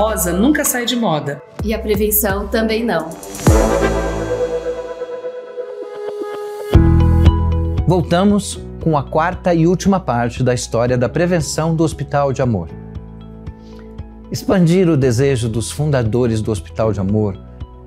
[0.00, 1.42] rosa nunca sai de moda.
[1.62, 3.10] E a prevenção também não.
[7.86, 12.70] Voltamos com a quarta e última parte da história da prevenção do Hospital de Amor.
[14.32, 17.36] Expandir o desejo dos fundadores do Hospital de Amor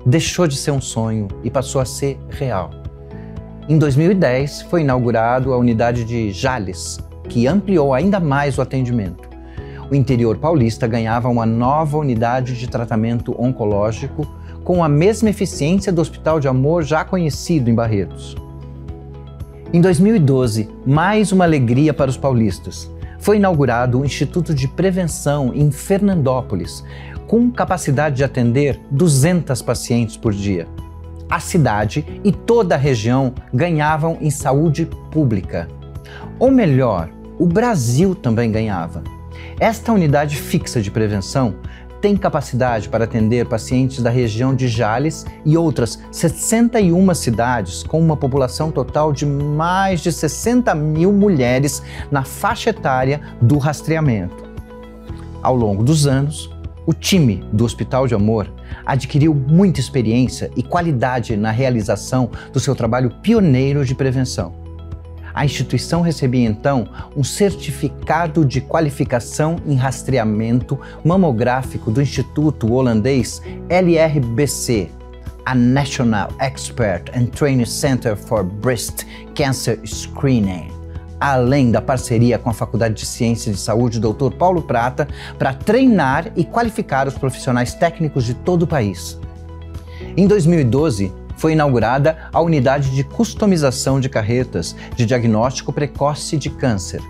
[0.06, 2.70] deixou de ser um sonho e passou a ser real.
[3.68, 6.96] Em 2010, foi inaugurado a unidade de Jales,
[7.28, 9.33] que ampliou ainda mais o atendimento.
[9.90, 14.26] O interior paulista ganhava uma nova unidade de tratamento oncológico
[14.64, 18.34] com a mesma eficiência do Hospital de Amor já conhecido em Barretos.
[19.72, 22.90] Em 2012, mais uma alegria para os paulistas.
[23.18, 26.84] Foi inaugurado o Instituto de Prevenção em Fernandópolis,
[27.26, 30.66] com capacidade de atender 200 pacientes por dia.
[31.28, 35.68] A cidade e toda a região ganhavam em saúde pública.
[36.38, 39.02] Ou melhor, o Brasil também ganhava.
[39.60, 41.54] Esta unidade fixa de prevenção
[42.00, 48.16] tem capacidade para atender pacientes da região de Jales e outras 61 cidades, com uma
[48.16, 54.44] população total de mais de 60 mil mulheres na faixa etária do rastreamento.
[55.40, 56.50] Ao longo dos anos,
[56.84, 58.52] o time do Hospital de Amor
[58.84, 64.63] adquiriu muita experiência e qualidade na realização do seu trabalho pioneiro de prevenção
[65.34, 74.88] a instituição recebia então um certificado de qualificação em rastreamento mamográfico do Instituto Holandês LRBC,
[75.44, 80.72] a National Expert and Training Center for Breast Cancer Screening
[81.20, 84.30] além da parceria com a Faculdade de Ciências de Saúde Dr.
[84.36, 89.18] Paulo Prata, para treinar e qualificar os profissionais técnicos de todo o país.
[90.16, 97.00] Em 2012, foi inaugurada a unidade de customização de carretas de diagnóstico precoce de câncer.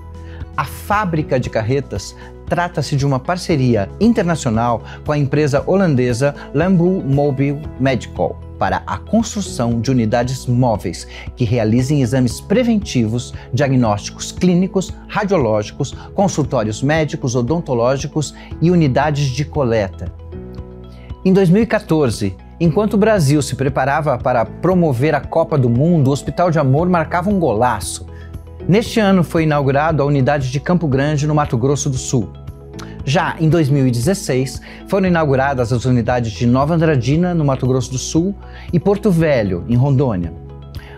[0.56, 2.14] A fábrica de carretas
[2.46, 9.80] trata-se de uma parceria internacional com a empresa holandesa Lambu Mobile Medical para a construção
[9.80, 11.06] de unidades móveis
[11.36, 20.12] que realizem exames preventivos, diagnósticos clínicos, radiológicos, consultórios médicos, odontológicos e unidades de coleta.
[21.24, 26.50] Em 2014, Enquanto o Brasil se preparava para promover a Copa do Mundo, o Hospital
[26.50, 28.06] de Amor marcava um golaço.
[28.68, 32.30] Neste ano foi inaugurado a unidade de Campo Grande, no Mato Grosso do Sul.
[33.04, 38.34] Já em 2016, foram inauguradas as unidades de Nova Andradina, no Mato Grosso do Sul,
[38.72, 40.32] e Porto Velho, em Rondônia.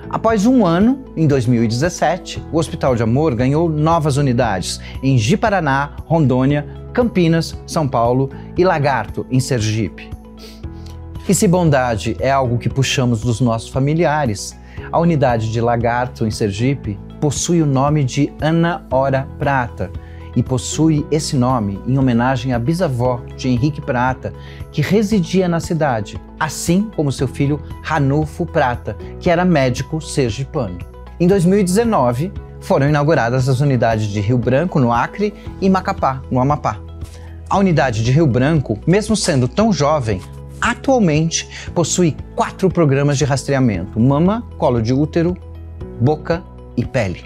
[0.09, 6.65] Após um ano, em 2017, o Hospital de Amor ganhou novas unidades em Ji-Paraná, Rondônia,
[6.93, 10.16] Campinas, São Paulo e Lagarto, em Sergipe.
[11.28, 14.56] E se bondade é algo que puxamos dos nossos familiares,
[14.92, 19.91] a unidade de Lagarto, em Sergipe, possui o nome de Ana Hora Prata
[20.37, 24.32] e possui esse nome em homenagem à bisavó de Henrique Prata,
[24.70, 30.78] que residia na cidade, assim como seu filho Ranulfo Prata, que era médico sergipano.
[31.19, 36.78] Em 2019, foram inauguradas as unidades de Rio Branco, no Acre, e Macapá, no Amapá.
[37.50, 40.20] A unidade de Rio Branco, mesmo sendo tão jovem,
[40.61, 45.37] atualmente possui quatro programas de rastreamento: mama, colo de útero,
[46.00, 46.43] boca
[46.77, 47.25] e pele.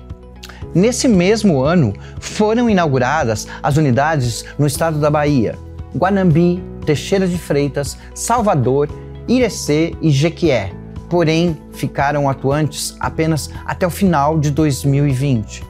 [0.75, 5.59] Nesse mesmo ano, foram inauguradas as unidades no estado da Bahia,
[5.97, 8.89] Guanambi, Teixeira de Freitas, Salvador,
[9.27, 10.73] Irecê e Jequié,
[11.09, 15.65] porém ficaram atuantes apenas até o final de 2020.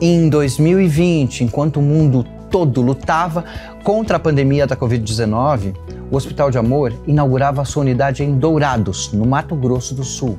[0.00, 3.44] Em 2020, enquanto o mundo todo lutava
[3.82, 5.74] contra a pandemia da Covid-19,
[6.10, 10.38] o Hospital de Amor inaugurava sua unidade em Dourados, no Mato Grosso do Sul,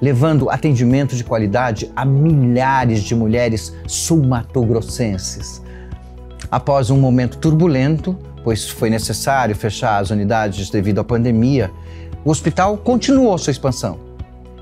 [0.00, 5.62] levando atendimento de qualidade a milhares de mulheres sul-matogrossenses.
[6.50, 11.70] Após um momento turbulento, pois foi necessário fechar as unidades devido à pandemia,
[12.24, 13.98] o hospital continuou sua expansão.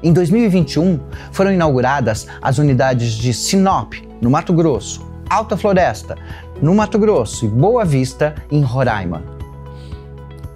[0.02, 0.98] Em 2021,
[1.30, 6.16] foram inauguradas as unidades de Sinop, no Mato Grosso, Alta Floresta,
[6.62, 9.20] no Mato Grosso e Boa Vista, em Roraima.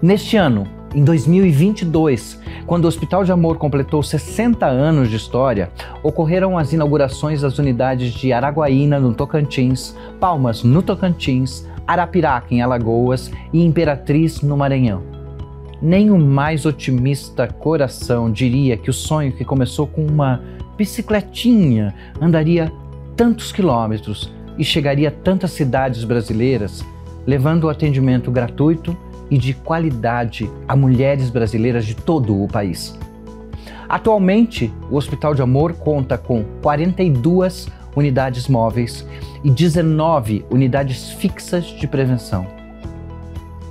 [0.00, 0.64] Neste ano,
[0.94, 5.68] em 2022, quando o Hospital de Amor completou 60 anos de história,
[6.04, 13.32] ocorreram as inaugurações das unidades de Araguaína, no Tocantins, Palmas, no Tocantins, Arapiraca, em Alagoas
[13.52, 15.02] e Imperatriz, no Maranhão.
[15.82, 20.40] Nem o mais otimista coração diria que o sonho que começou com uma
[20.76, 22.72] bicicletinha andaria
[23.16, 26.84] tantos quilômetros e chegaria a tantas cidades brasileiras,
[27.26, 28.96] levando o atendimento gratuito
[29.30, 32.98] e de qualidade a mulheres brasileiras de todo o país.
[33.88, 39.06] Atualmente, o Hospital de Amor conta com 42 unidades móveis
[39.42, 42.46] e 19 unidades fixas de prevenção.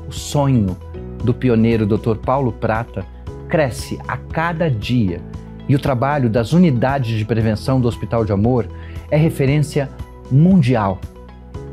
[0.09, 0.77] sonho
[1.23, 2.17] do pioneiro Dr.
[2.23, 3.05] Paulo Prata
[3.49, 5.19] cresce a cada dia
[5.67, 8.67] e o trabalho das unidades de prevenção do Hospital de Amor
[9.09, 9.89] é referência
[10.31, 10.99] mundial.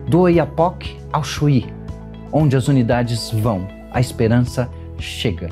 [0.09, 1.67] Do Oiapoque ao Chuí,
[2.33, 5.49] onde as unidades vão, a esperança chega.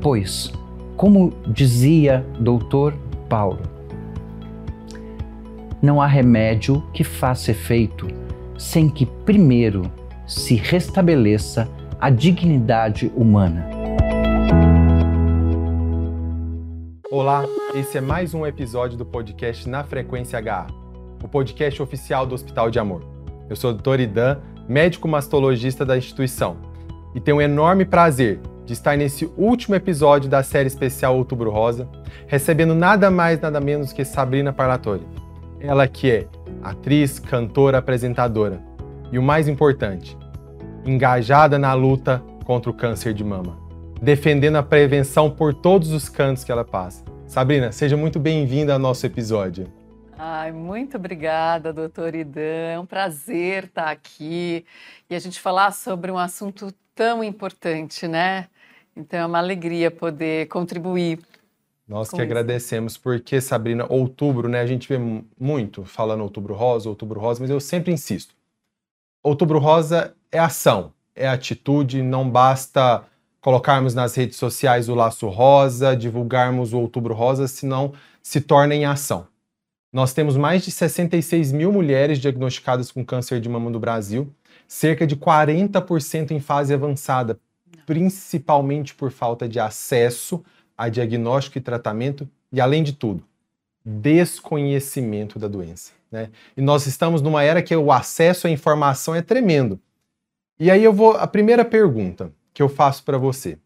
[0.00, 0.52] Pois,
[0.96, 2.94] como dizia Dr.
[3.28, 3.60] Paulo,
[5.80, 8.06] não há remédio que faça efeito
[8.56, 9.90] sem que primeiro
[10.26, 11.68] se restabeleça
[12.00, 13.68] a dignidade humana.
[17.10, 17.44] Olá,
[17.74, 20.66] esse é mais um episódio do podcast Na Frequência HA,
[21.22, 23.02] o podcast oficial do Hospital de Amor.
[23.48, 24.00] Eu sou o Dr.
[24.00, 24.38] Idan,
[24.68, 26.56] médico mastologista da instituição,
[27.14, 31.88] e tenho um enorme prazer de estar nesse último episódio da série especial Outubro Rosa,
[32.26, 35.06] recebendo nada mais nada menos que Sabrina Parlatori.
[35.60, 36.26] Ela que é
[36.62, 38.60] atriz, cantora, apresentadora
[39.10, 40.16] e o mais importante,
[40.84, 43.58] engajada na luta contra o câncer de mama,
[44.00, 47.04] defendendo a prevenção por todos os cantos que ela passa.
[47.26, 49.81] Sabrina, seja muito bem-vinda ao nosso episódio.
[50.24, 52.70] Ai, muito obrigada, doutor Idan.
[52.70, 54.64] É um prazer estar aqui
[55.10, 58.46] e a gente falar sobre um assunto tão importante, né?
[58.94, 61.18] Então é uma alegria poder contribuir.
[61.88, 62.22] Nós que isso.
[62.22, 64.60] agradecemos, porque, Sabrina, outubro, né?
[64.60, 64.96] A gente vê
[65.40, 68.32] muito falando outubro rosa, outubro rosa, mas eu sempre insisto.
[69.24, 73.02] Outubro rosa é ação, é atitude, não basta
[73.40, 77.92] colocarmos nas redes sociais o laço rosa, divulgarmos o outubro rosa, senão
[78.22, 79.31] se torna em ação.
[79.92, 84.32] Nós temos mais de 66 mil mulheres diagnosticadas com câncer de mama no Brasil,
[84.66, 87.38] cerca de 40% em fase avançada,
[87.84, 90.42] principalmente por falta de acesso
[90.78, 93.22] a diagnóstico e tratamento e, além de tudo,
[93.84, 95.92] desconhecimento da doença.
[96.10, 96.30] Né?
[96.56, 99.78] E nós estamos numa era que o acesso à informação é tremendo.
[100.58, 103.58] E aí eu vou a primeira pergunta que eu faço para você.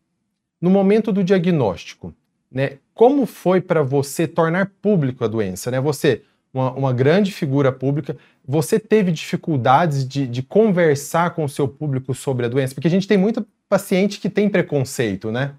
[0.60, 2.12] No momento do diagnóstico,
[2.50, 5.70] né, como foi para você tornar público a doença?
[5.70, 5.78] Né?
[5.78, 6.22] Você,
[6.52, 12.14] uma, uma grande figura pública, você teve dificuldades de, de, conversar com o seu público
[12.14, 12.74] sobre a doença?
[12.74, 15.54] Porque a gente tem muito paciente que tem preconceito, né?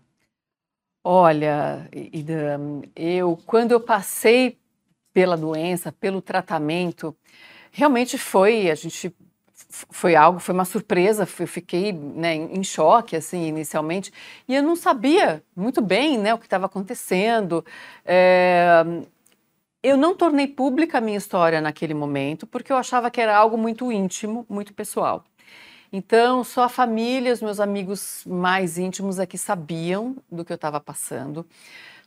[1.04, 1.88] Olha,
[2.96, 4.58] eu quando eu passei
[5.14, 7.16] pela doença, pelo tratamento,
[7.72, 9.16] realmente foi, a gente
[9.70, 14.12] foi algo, foi uma surpresa, eu fiquei né, em choque, assim, inicialmente,
[14.48, 17.66] e eu não sabia muito bem, né, o que estava acontecendo.
[18.06, 18.84] É,
[19.84, 23.58] eu não tornei pública a minha história naquele momento, porque eu achava que era algo
[23.58, 25.24] muito íntimo, muito pessoal.
[25.92, 30.56] Então, só a família, os meus amigos mais íntimos é que sabiam do que eu
[30.56, 31.46] estava passando.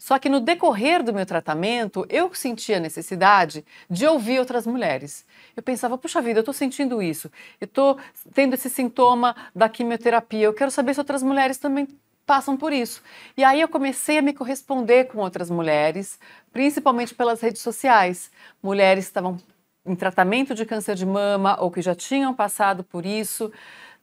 [0.01, 5.27] Só que no decorrer do meu tratamento, eu sentia a necessidade de ouvir outras mulheres.
[5.55, 7.31] Eu pensava, puxa vida, eu estou sentindo isso,
[7.61, 7.99] eu estou
[8.33, 11.87] tendo esse sintoma da quimioterapia, eu quero saber se outras mulheres também
[12.25, 13.03] passam por isso.
[13.37, 16.19] E aí eu comecei a me corresponder com outras mulheres,
[16.51, 18.31] principalmente pelas redes sociais.
[18.63, 19.39] Mulheres que estavam
[19.85, 23.53] em tratamento de câncer de mama ou que já tinham passado por isso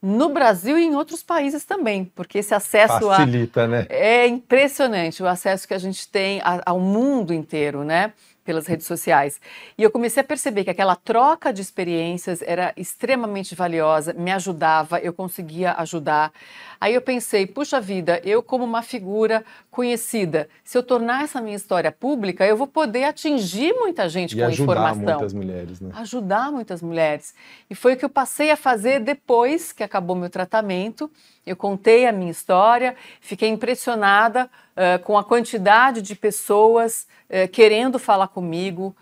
[0.02, 3.86] no Brasil e em outros países também, porque esse acesso facilita, a, né?
[3.90, 8.14] É impressionante o acesso que a gente tem ao mundo inteiro, né?
[8.48, 9.42] Pelas redes sociais.
[9.78, 15.00] E eu comecei a perceber que aquela troca de experiências era extremamente valiosa, me ajudava,
[15.00, 16.32] eu conseguia ajudar.
[16.80, 21.58] Aí eu pensei, puxa vida, eu como uma figura conhecida, se eu tornar essa minha
[21.58, 25.04] história pública, eu vou poder atingir muita gente e com ajudar informação.
[25.04, 25.90] muitas mulheres, né?
[25.96, 27.36] Ajudar muitas mulheres.
[27.70, 31.12] E foi o que eu passei a fazer depois que acabou meu tratamento.
[31.46, 37.98] Eu contei a minha história, fiquei impressionada uh, com a quantidade de pessoas uh, querendo
[37.98, 38.96] falar comigo,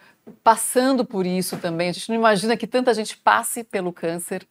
[0.43, 1.89] passando por isso também.
[1.89, 4.47] A gente não imagina que tanta gente passe pelo câncer.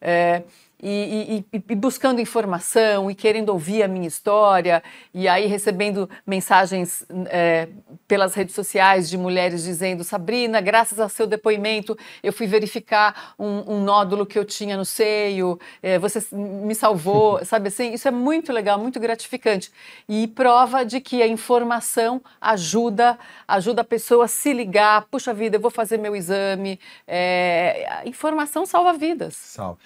[0.00, 0.44] Uh,
[0.82, 4.82] e, e, e, buscando informação e querendo ouvir a minha história,
[5.12, 7.68] e aí recebendo mensagens é,
[8.08, 13.74] pelas redes sociais de mulheres dizendo: Sabrina, graças ao seu depoimento, eu fui verificar um,
[13.74, 17.92] um nódulo que eu tinha no seio, é, você me salvou, sabe assim?
[17.92, 19.70] Isso é muito legal, muito gratificante.
[20.08, 25.56] E prova de que a informação ajuda, ajuda a pessoa a se ligar: puxa vida,
[25.56, 26.80] eu vou fazer meu exame.
[27.06, 29.34] É, a informação salva vidas.
[29.36, 29.78] Salva.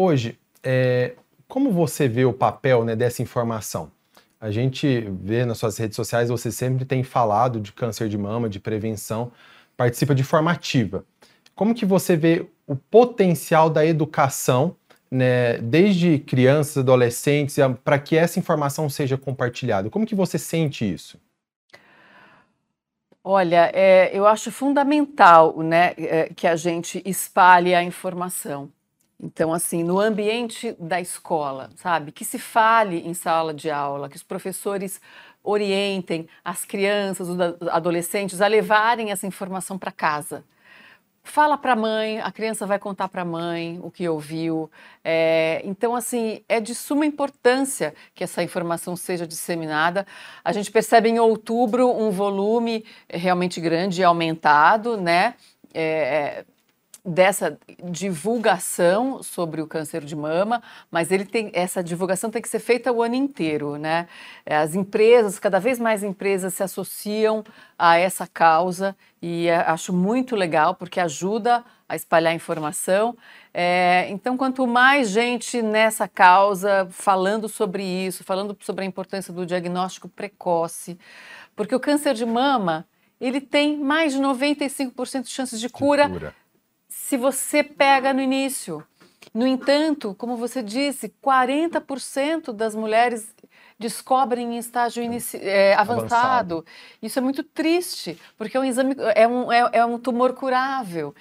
[0.00, 1.16] Hoje, é,
[1.48, 3.90] como você vê o papel né, dessa informação?
[4.40, 8.48] A gente vê nas suas redes sociais, você sempre tem falado de câncer de mama,
[8.48, 9.32] de prevenção,
[9.76, 11.04] participa de forma ativa.
[11.52, 14.76] Como que você vê o potencial da educação,
[15.10, 19.90] né, desde crianças, adolescentes, para que essa informação seja compartilhada?
[19.90, 21.18] Como que você sente isso?
[23.24, 28.70] Olha, é, eu acho fundamental né, é, que a gente espalhe a informação
[29.20, 32.12] Então, assim, no ambiente da escola, sabe?
[32.12, 35.00] Que se fale em sala de aula, que os professores
[35.42, 40.44] orientem as crianças, os adolescentes a levarem essa informação para casa.
[41.24, 44.70] Fala para a mãe, a criança vai contar para a mãe o que ouviu.
[45.04, 50.06] É, então, assim, é de suma importância que essa informação seja disseminada.
[50.44, 55.34] A gente percebe em outubro um volume realmente grande e aumentado, né?
[55.74, 56.46] É,
[57.08, 62.58] dessa divulgação sobre o câncer de mama, mas ele tem essa divulgação tem que ser
[62.58, 64.06] feita o ano inteiro, né?
[64.44, 67.42] As empresas, cada vez mais empresas se associam
[67.78, 73.16] a essa causa e acho muito legal porque ajuda a espalhar informação.
[73.54, 79.46] É, então, quanto mais gente nessa causa falando sobre isso, falando sobre a importância do
[79.46, 80.98] diagnóstico precoce,
[81.56, 82.86] porque o câncer de mama
[83.18, 86.06] ele tem mais de 95% de chances de cura.
[86.06, 86.34] De cura
[87.08, 88.84] se você pega no início.
[89.32, 93.34] No entanto, como você disse, 40% das mulheres
[93.78, 96.04] descobrem em estágio é, avançado.
[96.04, 96.66] avançado.
[97.00, 101.14] Isso é muito triste, porque é um exame é um, é, é um tumor curável.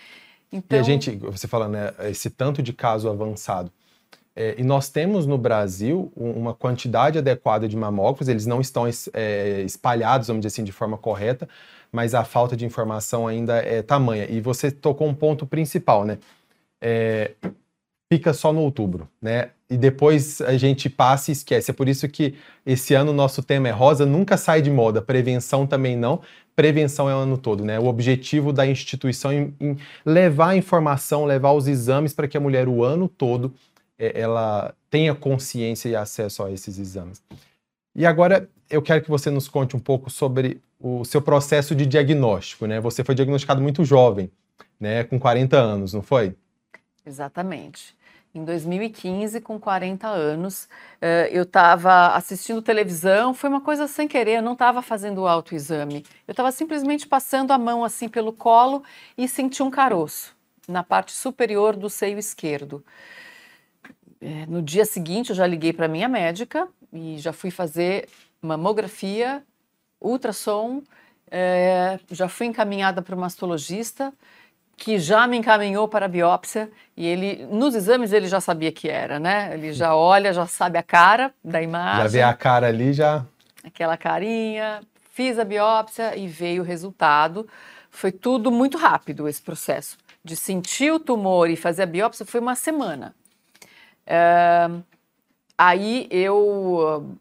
[0.52, 0.78] Então...
[0.78, 3.72] E a então gente, você fala, né, esse tanto de caso avançado.
[4.40, 9.62] É, e nós temos no Brasil uma quantidade adequada de mamógrafos, eles não estão é,
[9.64, 11.50] espalhados, vamos dizer assim, de forma correta,
[11.92, 14.28] mas a falta de informação ainda é tamanha.
[14.30, 16.20] E você tocou um ponto principal, né?
[16.80, 17.32] É,
[18.14, 19.50] fica só no outubro, né?
[19.68, 21.72] E depois a gente passa e esquece.
[21.72, 25.02] É por isso que esse ano o nosso tema é rosa, nunca sai de moda.
[25.02, 26.22] Prevenção também não.
[26.56, 27.80] Prevenção é o ano todo, né?
[27.80, 32.40] O objetivo da instituição em, em levar a informação, levar os exames para que a
[32.40, 33.52] mulher o ano todo
[33.98, 37.22] ela tenha consciência e acesso a esses exames.
[37.96, 41.86] E agora eu quero que você nos conte um pouco sobre o seu processo de
[41.86, 42.80] diagnóstico, né?
[42.80, 44.32] Você foi diagnosticado muito jovem,
[44.80, 45.04] né?
[45.04, 46.36] Com 40 anos, não foi?
[47.06, 47.98] Exatamente.
[48.36, 50.70] Em 2015, com 40 anos,
[51.02, 55.28] eh, eu estava assistindo televisão, foi uma coisa sem querer, eu não estava fazendo o
[55.28, 56.06] autoexame.
[56.28, 58.84] Eu estava simplesmente passando a mão assim pelo colo
[59.18, 60.36] e senti um caroço
[60.68, 62.84] na parte superior do seio esquerdo.
[64.22, 68.08] Eh, no dia seguinte, eu já liguei para minha médica e já fui fazer
[68.42, 69.44] mamografia,
[70.02, 70.82] ultrassom,
[71.30, 74.14] é, já fui encaminhada para o mastologista,
[74.76, 78.88] que já me encaminhou para a biópsia e ele, nos exames ele já sabia que
[78.88, 79.50] era, né?
[79.54, 82.04] Ele já olha, já sabe a cara da imagem.
[82.04, 83.26] Já vê a cara ali, já.
[83.64, 84.82] Aquela carinha.
[85.12, 87.48] Fiz a biópsia e veio o resultado.
[87.90, 89.98] Foi tudo muito rápido esse processo.
[90.24, 93.16] De sentir o tumor e fazer a biópsia foi uma semana.
[94.08, 94.70] É,
[95.58, 97.20] aí eu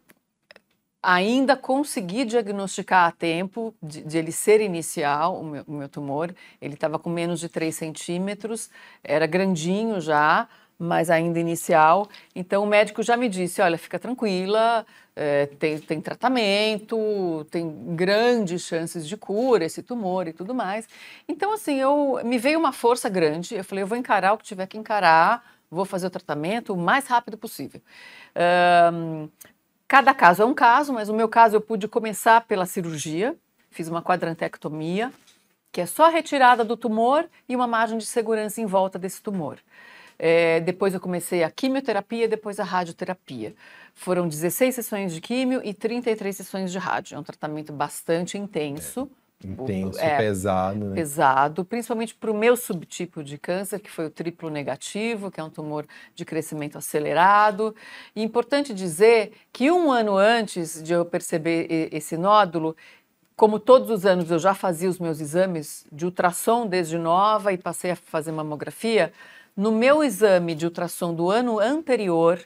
[1.03, 6.33] ainda consegui diagnosticar a tempo de, de ele ser inicial, o meu, o meu tumor.
[6.61, 8.69] Ele estava com menos de 3 centímetros,
[9.03, 12.07] era grandinho já, mas ainda inicial.
[12.35, 18.63] Então o médico já me disse: olha, fica tranquila, é, tem, tem tratamento, tem grandes
[18.63, 20.87] chances de cura esse tumor e tudo mais.
[21.27, 23.55] Então, assim, eu me veio uma força grande.
[23.55, 26.77] Eu falei: eu vou encarar o que tiver que encarar, vou fazer o tratamento o
[26.77, 27.81] mais rápido possível.
[28.93, 29.29] Um,
[29.87, 33.37] Cada caso é um caso, mas no meu caso eu pude começar pela cirurgia,
[33.71, 35.13] fiz uma quadrantectomia,
[35.71, 39.21] que é só a retirada do tumor e uma margem de segurança em volta desse
[39.21, 39.57] tumor.
[40.19, 43.55] É, depois eu comecei a quimioterapia, depois a radioterapia.
[43.93, 47.15] Foram 16 sessões de químio e 33 sessões de rádio.
[47.15, 49.09] É um tratamento bastante intenso.
[49.23, 50.85] É Intenso, é, pesado.
[50.85, 50.95] Né?
[50.95, 55.43] Pesado, principalmente para o meu subtipo de câncer, que foi o triplo negativo, que é
[55.43, 57.75] um tumor de crescimento acelerado.
[58.15, 62.75] E importante dizer que um ano antes de eu perceber esse nódulo,
[63.35, 67.57] como todos os anos eu já fazia os meus exames de ultrassom desde nova e
[67.57, 69.13] passei a fazer mamografia,
[69.55, 72.39] no meu exame de ultrassom do ano anterior,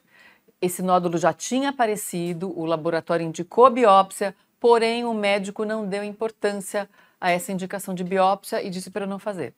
[0.61, 6.87] esse nódulo já tinha aparecido, o laboratório indicou biópsia, porém o médico não deu importância
[7.19, 9.53] a essa indicação de biópsia e disse para não fazer.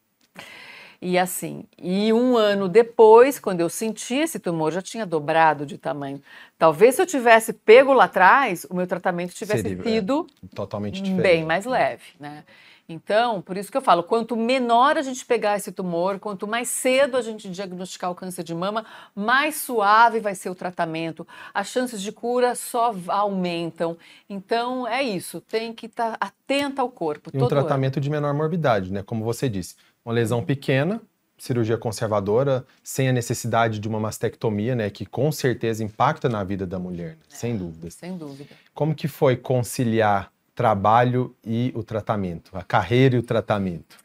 [1.02, 5.78] E assim, e um ano depois, quando eu senti esse tumor, já tinha dobrado de
[5.78, 6.22] tamanho.
[6.58, 11.02] Talvez se eu tivesse pego lá atrás, o meu tratamento tivesse Seria, sido é, totalmente
[11.02, 11.22] diferente.
[11.22, 12.46] bem mais leve, né?
[12.94, 16.70] Então, por isso que eu falo, quanto menor a gente pegar esse tumor, quanto mais
[16.70, 18.86] cedo a gente diagnosticar o câncer de mama,
[19.16, 21.28] mais suave vai ser o tratamento.
[21.54, 23.98] As chances de cura só aumentam.
[24.30, 27.32] Então, é isso, tem que estar tá atenta ao corpo.
[27.34, 28.04] E um tratamento ano.
[28.04, 29.02] de menor morbidade, né?
[29.02, 31.02] Como você disse, uma lesão pequena,
[31.38, 36.66] cirurgia conservadora, sem a necessidade de uma mastectomia, né, que com certeza impacta na vida
[36.66, 37.18] da mulher, né?
[37.32, 37.92] é, sem dúvida.
[37.92, 38.56] Sem dúvida.
[38.74, 43.98] Como que foi conciliar trabalho e o tratamento, a carreira e o tratamento?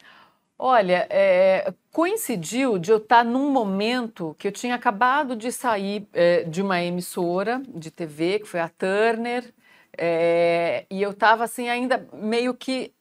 [0.58, 6.42] Olha, é, coincidiu de eu estar num momento que eu tinha acabado de sair é,
[6.42, 9.54] de uma emissora de TV, que foi a Turner,
[9.96, 12.92] é, e eu estava assim ainda meio que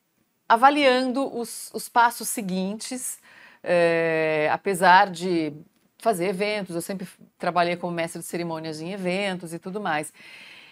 [0.48, 3.20] avaliando os, os passos seguintes,
[3.64, 5.52] é, apesar de
[5.98, 7.08] fazer eventos, eu sempre
[7.40, 10.14] trabalhei como mestre de cerimônias em eventos e tudo mais.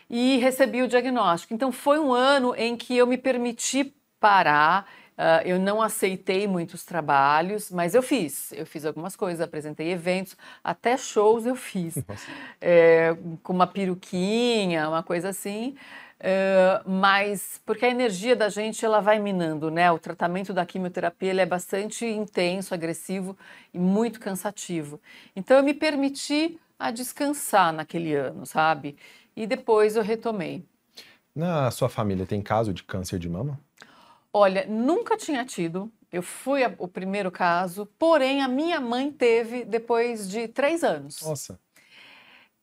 [0.10, 1.54] E recebi o diagnóstico.
[1.54, 6.84] Então foi um ano em que eu me permiti parar Uh, eu não aceitei muitos
[6.84, 8.52] trabalhos, mas eu fiz.
[8.52, 11.96] Eu fiz algumas coisas, apresentei eventos, até shows eu fiz.
[12.60, 15.76] É, com uma peruquinha, uma coisa assim.
[16.20, 19.90] Uh, mas porque a energia da gente ela vai minando, né?
[19.90, 23.38] O tratamento da quimioterapia ele é bastante intenso, agressivo
[23.74, 25.00] e muito cansativo.
[25.34, 28.98] Então eu me permiti a descansar naquele ano, sabe?
[29.36, 30.66] E depois eu retomei.
[31.36, 33.60] Na sua família tem caso de câncer de mama?
[34.32, 35.92] Olha, nunca tinha tido.
[36.12, 41.22] Eu fui a, o primeiro caso, porém a minha mãe teve depois de três anos.
[41.22, 41.60] Nossa.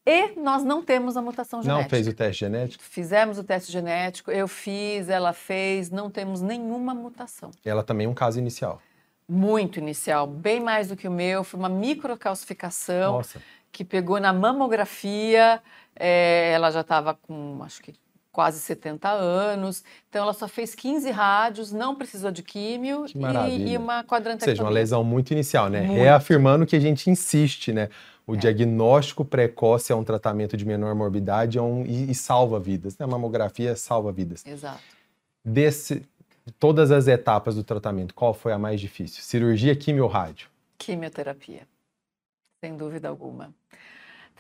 [0.05, 1.83] E nós não temos a mutação genética.
[1.83, 2.83] Não fez o teste genético?
[2.83, 7.51] Fizemos o teste genético, eu fiz, ela fez, não temos nenhuma mutação.
[7.65, 8.83] Ela também é um caso inicial?
[9.29, 11.45] Muito inicial, bem mais do que o meu.
[11.45, 13.41] Foi uma microcalcificação Nossa.
[13.73, 15.61] Que pegou na mamografia.
[15.97, 17.95] É, ela já estava com, acho que
[18.31, 19.85] quase 70 anos.
[20.09, 24.53] Então, ela só fez 15 rádios, não precisou de químio e, e, uma quadrantectomia.
[24.53, 25.83] Ou seja, uma lesão muito inicial, né?
[25.83, 26.01] Muito.
[26.01, 27.89] Reafirmando que a gente insiste, né?
[28.27, 28.39] O é.
[28.39, 32.97] diagnóstico precoce é um tratamento de menor morbidade é um, e, e, salva vidas.
[32.97, 33.05] Né?
[33.05, 34.47] A mamografia salva vidas.
[34.47, 34.81] Exato.
[35.45, 36.03] Desse,
[36.59, 39.23] todas as etapas do tratamento, qual foi a mais difícil?
[39.23, 40.49] Cirurgia, quimio ou rádio?
[40.79, 41.63] Quimioterapia,
[42.63, 43.53] sem dúvida alguma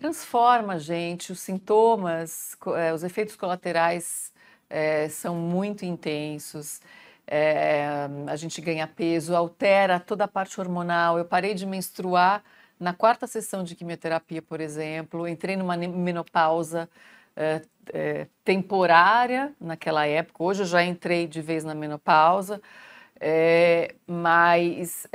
[0.03, 4.33] transforma a gente, os sintomas, é, os efeitos colaterais
[4.69, 6.81] é, são muito intensos.
[7.25, 7.87] É,
[8.27, 11.19] a gente ganha peso, altera toda a parte hormonal.
[11.19, 12.43] Eu parei de menstruar
[12.81, 16.89] na quarta sessão de quimioterapia, por exemplo, entrei numa menopausa
[17.37, 20.43] é, é, temporária naquela época.
[20.43, 22.61] Hoje eu já entrei de vez na menopausa,
[23.21, 25.07] é, mas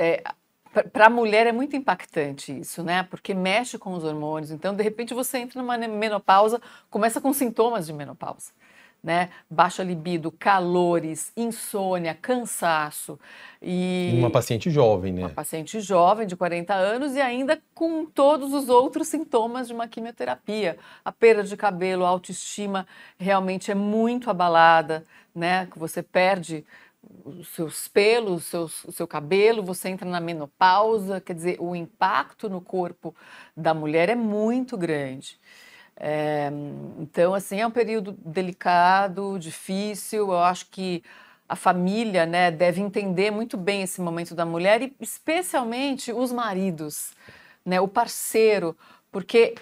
[0.82, 3.02] para a mulher é muito impactante isso, né?
[3.02, 4.50] Porque mexe com os hormônios.
[4.50, 6.60] Então, de repente, você entra numa menopausa,
[6.90, 8.52] começa com sintomas de menopausa.
[9.00, 9.30] Né?
[9.48, 13.16] Baixa libido, calores, insônia, cansaço.
[13.62, 15.20] E uma paciente jovem, né?
[15.20, 19.86] Uma paciente jovem de 40 anos e ainda com todos os outros sintomas de uma
[19.86, 20.76] quimioterapia.
[21.04, 25.68] A perda de cabelo, a autoestima realmente é muito abalada, né?
[25.70, 26.64] Que você perde
[27.24, 32.48] os seus pelos, seus, o seu cabelo, você entra na menopausa, quer dizer, o impacto
[32.48, 33.14] no corpo
[33.56, 35.38] da mulher é muito grande.
[35.96, 36.50] É,
[36.98, 40.28] então, assim, é um período delicado, difícil.
[40.28, 41.02] Eu acho que
[41.48, 47.12] a família né, deve entender muito bem esse momento da mulher e especialmente os maridos,
[47.64, 48.76] né, o parceiro,
[49.10, 49.54] porque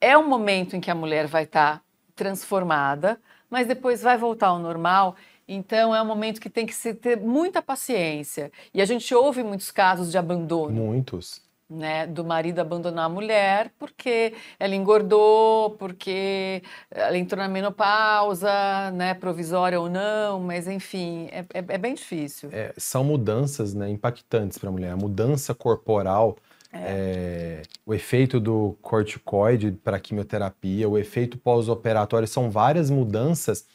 [0.00, 1.82] é um momento em que a mulher vai estar tá
[2.14, 6.94] transformada, mas depois vai voltar ao normal então é um momento que tem que se
[6.94, 8.50] ter muita paciência.
[8.72, 10.72] E a gente ouve muitos casos de abandono.
[10.72, 11.40] Muitos.
[11.70, 19.14] Né, do marido abandonar a mulher porque ela engordou, porque ela entrou na menopausa, né,
[19.14, 22.50] provisória ou não, mas enfim, é, é, é bem difícil.
[22.52, 24.90] É, são mudanças né, impactantes para a mulher.
[24.90, 26.36] A mudança corporal,
[26.72, 26.78] é.
[26.78, 33.66] É, o efeito do corticoide para quimioterapia, o efeito pós-operatório, são várias mudanças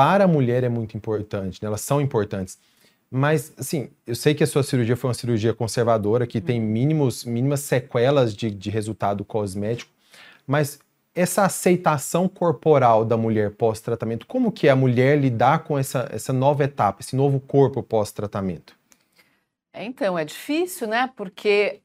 [0.00, 1.66] para a mulher é muito importante, né?
[1.66, 2.58] elas são importantes.
[3.10, 7.22] Mas, assim, eu sei que a sua cirurgia foi uma cirurgia conservadora, que tem mínimos,
[7.22, 9.92] mínimas sequelas de, de resultado cosmético,
[10.46, 10.78] mas
[11.14, 16.32] essa aceitação corporal da mulher pós-tratamento, como que é a mulher lidar com essa, essa
[16.32, 18.74] nova etapa, esse novo corpo pós-tratamento?
[19.74, 21.10] Então, é difícil, né?
[21.14, 21.82] Porque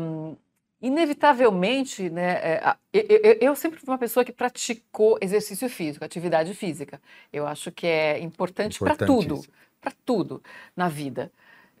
[0.00, 0.34] um,
[0.80, 2.76] inevitavelmente, né, é,
[3.40, 7.00] eu, sempre fui uma pessoa que praticou exercício físico, atividade física.
[7.32, 9.42] Eu acho que é importante para tudo,
[9.80, 10.42] para tudo
[10.74, 11.30] na vida.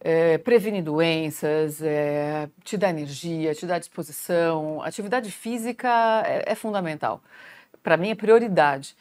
[0.02, 4.82] É, prevenir doenças, é, te dá energia, te dá disposição.
[4.82, 5.88] Atividade física
[6.26, 7.22] é, é fundamental.
[7.82, 8.96] Para mim é prioridade.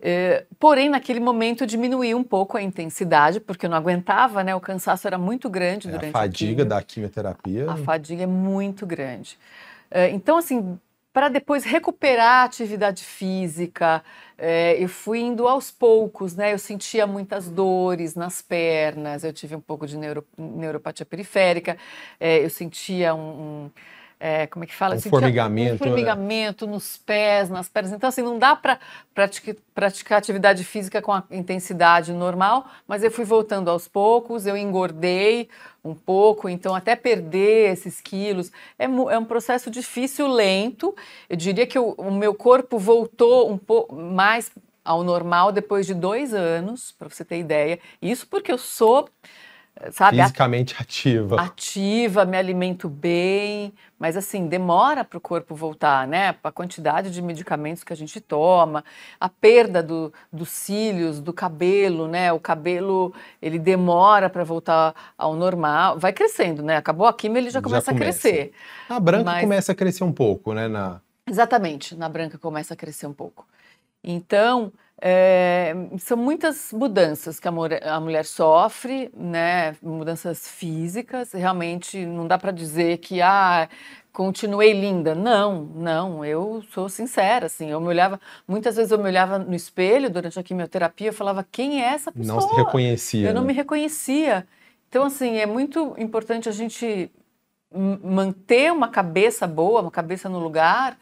[0.00, 4.54] É, porém, naquele momento diminuí um pouco a intensidade, porque eu não aguentava, né?
[4.54, 7.70] O cansaço era muito grande é, durante a fadiga a da quimioterapia.
[7.70, 9.36] A fadiga é muito grande.
[9.90, 10.78] É, então, assim,
[11.12, 14.04] para depois recuperar a atividade física,
[14.36, 16.52] é, eu fui indo aos poucos, né?
[16.52, 21.76] Eu sentia muitas dores nas pernas, eu tive um pouco de neuro, neuropatia periférica,
[22.20, 23.70] é, eu sentia um, um
[24.20, 24.94] é, como é que fala?
[24.94, 25.74] Um assim, formigamento.
[25.74, 26.72] Um formigamento né?
[26.72, 27.92] nos pés, nas pernas.
[27.92, 28.78] Então, assim, não dá para
[29.14, 34.56] praticar, praticar atividade física com a intensidade normal, mas eu fui voltando aos poucos, eu
[34.56, 35.48] engordei
[35.84, 40.94] um pouco, então até perder esses quilos é, é um processo difícil, lento.
[41.28, 44.50] Eu diria que o, o meu corpo voltou um pouco mais
[44.84, 47.78] ao normal depois de dois anos, para você ter ideia.
[48.00, 49.08] Isso porque eu sou
[49.92, 50.20] sabe?
[50.20, 51.40] Fisicamente ativa.
[51.40, 56.34] Ativa, me alimento bem, mas assim, demora para o corpo voltar, né?
[56.42, 58.84] A quantidade de medicamentos que a gente toma,
[59.20, 62.32] a perda do, dos cílios, do cabelo, né?
[62.32, 66.76] O cabelo, ele demora para voltar ao normal, vai crescendo, né?
[66.76, 68.18] Acabou a quimio, ele já começa, já começa.
[68.18, 68.52] a crescer.
[68.88, 69.40] A branca mas...
[69.42, 70.68] começa a crescer um pouco, né?
[70.68, 71.00] Na...
[71.26, 73.46] Exatamente, na branca começa a crescer um pouco.
[74.02, 77.52] Então, é, são muitas mudanças que a,
[77.94, 79.76] a, mulher sofre, né?
[79.80, 81.32] Mudanças físicas.
[81.32, 83.68] Realmente não dá para dizer que ah,
[84.12, 85.14] continuei linda.
[85.14, 86.24] Não, não.
[86.24, 87.70] Eu sou sincera, assim.
[87.70, 91.08] Eu me olhava, muitas vezes eu me olhava no espelho durante a quimioterapia.
[91.08, 92.40] Eu falava quem é essa pessoa?
[92.40, 93.28] Não se reconhecia.
[93.28, 93.48] Eu não né?
[93.48, 94.48] me reconhecia.
[94.88, 97.08] Então, assim, é muito importante a gente
[98.02, 100.98] manter uma cabeça boa, uma cabeça no lugar,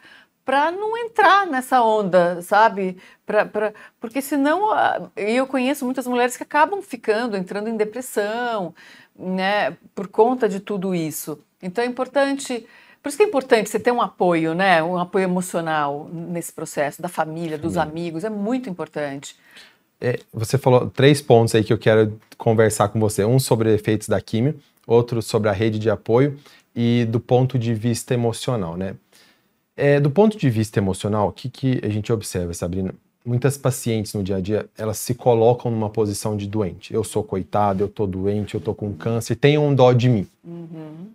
[0.46, 2.96] para não entrar nessa onda, sabe?
[3.26, 4.68] Pra, pra, porque senão,
[5.16, 8.72] eu conheço muitas mulheres que acabam ficando, entrando em depressão,
[9.18, 11.40] né, por conta de tudo isso.
[11.61, 12.64] Então é importante,
[13.02, 17.02] por isso que é importante você ter um apoio, né, um apoio emocional nesse processo,
[17.02, 19.37] da família, dos amigos, é muito importante.
[20.00, 23.24] É, você falou três pontos aí que eu quero conversar com você.
[23.24, 24.54] Um sobre efeitos da químio,
[24.87, 26.38] outro sobre a rede de apoio
[26.72, 28.94] e do ponto de vista emocional, né?
[29.77, 32.95] É, do ponto de vista emocional, o que, que a gente observa, Sabrina?
[33.25, 36.95] Muitas pacientes no dia a dia, elas se colocam numa posição de doente.
[36.95, 40.27] Eu sou coitada, eu tô doente, eu tô com câncer, tenham um dó de mim.
[40.43, 41.09] Uhum.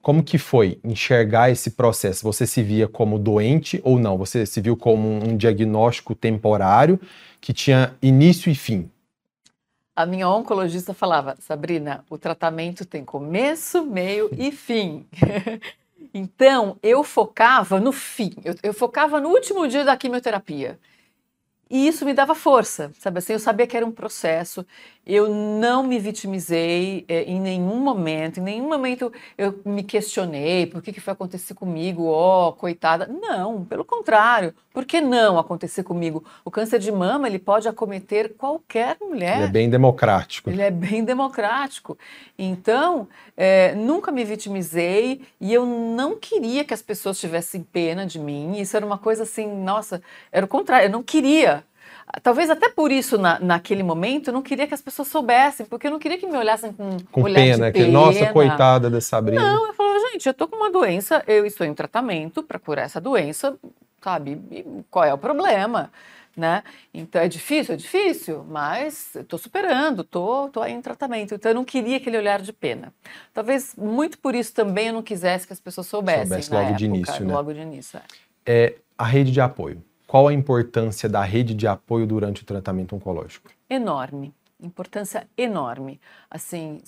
[0.00, 2.22] Como que foi enxergar esse processo?
[2.22, 4.16] Você se via como doente ou não?
[4.16, 7.00] Você se viu como um diagnóstico temporário
[7.40, 8.88] que tinha início e fim?
[9.96, 15.04] A minha oncologista falava, Sabrina, o tratamento tem começo, meio e fim.
[16.14, 20.78] Então, eu focava no fim, eu, eu focava no último dia da quimioterapia.
[21.70, 23.34] E isso me dava força, sabe assim?
[23.34, 24.66] Eu sabia que era um processo,
[25.08, 30.82] eu não me vitimizei é, em nenhum momento, em nenhum momento eu me questionei por
[30.82, 33.06] que, que foi acontecer comigo, ó, oh, coitada.
[33.06, 36.22] Não, pelo contrário, por que não acontecer comigo?
[36.44, 39.36] O câncer de mama, ele pode acometer qualquer mulher.
[39.36, 40.50] Ele é bem democrático.
[40.50, 41.96] Ele é bem democrático.
[42.38, 48.18] Então, é, nunca me vitimizei e eu não queria que as pessoas tivessem pena de
[48.18, 48.60] mim.
[48.60, 51.64] Isso era uma coisa assim, nossa, era o contrário, eu não queria
[52.22, 55.86] Talvez até por isso, na, naquele momento, eu não queria que as pessoas soubessem, porque
[55.86, 57.86] eu não queria que me olhassem com, com olhar pena, de pena.
[57.86, 59.42] Que, nossa, coitada da Sabrina.
[59.42, 62.86] Não, eu falava, gente, eu tô com uma doença, eu estou em tratamento para curar
[62.86, 63.56] essa doença,
[64.02, 64.40] sabe?
[64.50, 65.90] E qual é o problema?
[66.36, 66.62] Né?
[66.94, 71.34] Então é difícil, é difícil, mas estou superando, estou tô, tô aí em tratamento.
[71.34, 72.94] Então eu não queria aquele olhar de pena.
[73.34, 76.28] Talvez muito por isso também eu não quisesse que as pessoas soubessem.
[76.28, 77.34] Soubesse logo época, de início, né?
[77.34, 77.98] Logo de início,
[78.46, 78.64] é.
[78.66, 78.74] é.
[78.96, 83.50] A rede de apoio qual a importância da rede de apoio durante o tratamento oncológico?
[83.68, 86.00] Enorme, importância enorme.
[86.30, 86.80] Assim,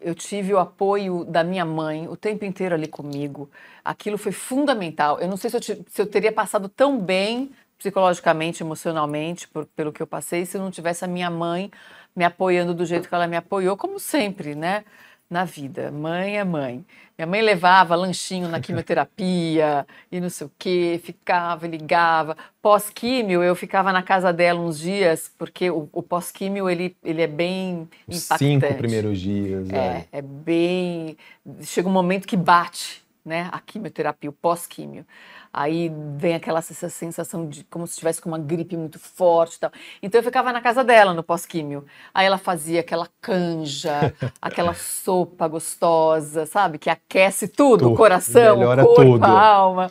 [0.00, 3.48] eu tive o apoio da minha mãe o tempo inteiro ali comigo.
[3.84, 5.20] Aquilo foi fundamental.
[5.20, 9.92] Eu não sei se eu, se eu teria passado tão bem psicologicamente, emocionalmente, por, pelo
[9.92, 11.70] que eu passei, se eu não tivesse a minha mãe
[12.14, 14.84] me apoiando do jeito que ela me apoiou, como sempre, né?
[15.32, 15.90] Na vida.
[15.90, 16.84] Mãe é mãe.
[17.16, 22.36] Minha mãe levava lanchinho na quimioterapia e não sei o quê, ficava, ligava.
[22.60, 27.26] Pós-químio, eu ficava na casa dela uns dias, porque o, o pós-químio, ele, ele é
[27.26, 28.66] bem Os impactante.
[28.66, 29.70] cinco primeiros dias.
[29.70, 31.16] É, é, é bem...
[31.62, 33.48] Chega um momento que bate, né?
[33.52, 35.06] A quimioterapia, o pós-químio.
[35.52, 39.72] Aí vem aquela sensação de como se estivesse com uma gripe muito forte e tal.
[40.02, 41.84] Então eu ficava na casa dela no pós-químio.
[42.14, 46.78] Aí ela fazia aquela canja, aquela sopa gostosa, sabe?
[46.78, 49.24] Que aquece tudo, tu, o coração, o corpo, tudo.
[49.24, 49.90] a alma.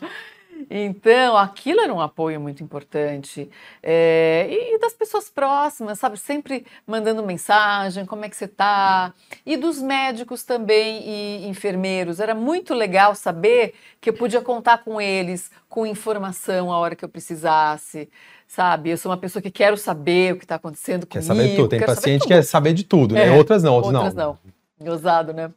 [0.73, 3.49] Então, aquilo era um apoio muito importante.
[3.83, 6.17] É, e, das pessoas próximas, sabe?
[6.17, 9.13] Sempre mandando mensagem, como é que você está?
[9.45, 12.21] E dos médicos também e enfermeiros.
[12.21, 17.03] Era muito legal saber que eu podia contar com eles, com informação a hora que
[17.03, 18.09] eu precisasse
[18.47, 18.89] sabe?
[18.89, 21.33] Eu sou uma pessoa que quero saber o que está acontecendo quer comigo.
[21.33, 21.69] Quer saber tudo.
[21.69, 23.27] Tem paciente que quer saber de tudo, né?
[23.27, 24.37] É, outras não, outras, outras não.
[24.77, 24.91] não.
[24.91, 25.51] Ousado, né?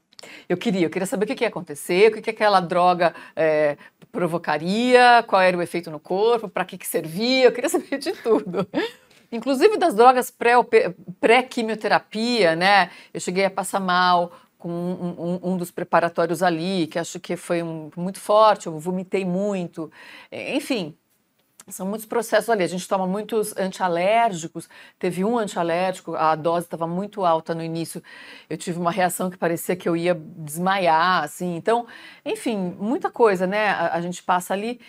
[0.49, 3.15] Eu queria, eu queria saber o que, que ia acontecer, o que, que aquela droga
[3.35, 3.77] é,
[4.13, 8.13] provocaria, qual era o efeito no corpo, para que, que servia, eu queria saber de
[8.13, 8.67] tudo.
[9.31, 10.33] Inclusive das drogas
[11.21, 12.91] pré-quimioterapia, né?
[13.13, 17.37] Eu cheguei a passar mal com um, um, um, dos preparatórios ali, que acho que
[17.37, 19.91] foi um, muito forte, eu vomitei muito.
[20.33, 20.97] Enfim,
[21.69, 22.63] são muitos processos ali.
[22.63, 24.69] A gente toma muitos antialérgicos.
[24.99, 28.03] Teve um antialérgico, a dose estava muito alta no início.
[28.49, 31.57] Eu tive uma reação que parecia que eu ia desmaiar, assim.
[31.57, 31.87] Então,
[32.25, 33.69] enfim, muita coisa, né?
[33.69, 34.81] A, a gente passa ali.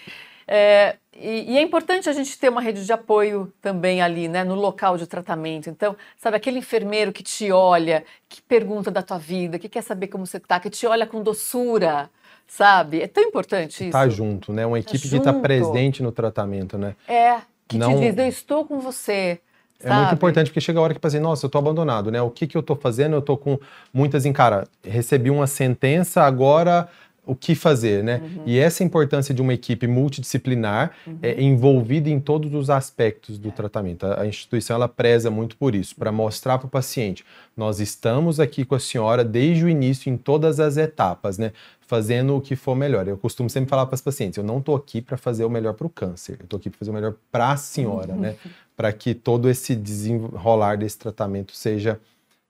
[0.48, 4.44] É, e, e, é importante a gente ter uma rede de apoio também ali, né,
[4.44, 5.70] no local de tratamento.
[5.70, 10.08] Então, sabe, aquele enfermeiro que te olha, que pergunta da tua vida, que quer saber
[10.08, 12.12] como você está, que te olha com doçura,
[12.48, 13.02] sabe?
[13.02, 13.92] É tão importante isso.
[13.92, 14.66] Tá junto, né?
[14.66, 16.96] Uma tá equipe tá que está presente no tratamento, né?
[17.08, 17.94] É, que Não...
[17.94, 19.40] te diz, eu estou com você.
[19.84, 22.22] É muito importante, porque chega a hora que pensa assim, nossa, eu tô abandonado, né?
[22.22, 23.16] O que que eu tô fazendo?
[23.16, 23.60] Eu tô com
[23.94, 24.64] muitas em cara.
[24.84, 26.88] Recebi uma sentença, agora
[27.26, 28.22] o que fazer, né?
[28.24, 28.44] Uhum.
[28.46, 31.18] E essa importância de uma equipe multidisciplinar uhum.
[31.22, 33.52] é, envolvida em todos os aspectos do é.
[33.52, 34.06] tratamento.
[34.06, 37.26] A, a, instituição ela preza muito por isso, para mostrar para o paciente,
[37.58, 41.52] nós estamos aqui com a senhora desde o início em todas as etapas, né?
[41.82, 43.08] Fazendo o que for melhor.
[43.08, 45.74] Eu costumo sempre falar para os pacientes, eu não estou aqui para fazer o melhor
[45.74, 48.20] para o câncer, eu estou aqui para fazer o melhor para a senhora, uhum.
[48.22, 48.36] né?
[48.76, 52.00] Para que todo esse desenrolar desse tratamento seja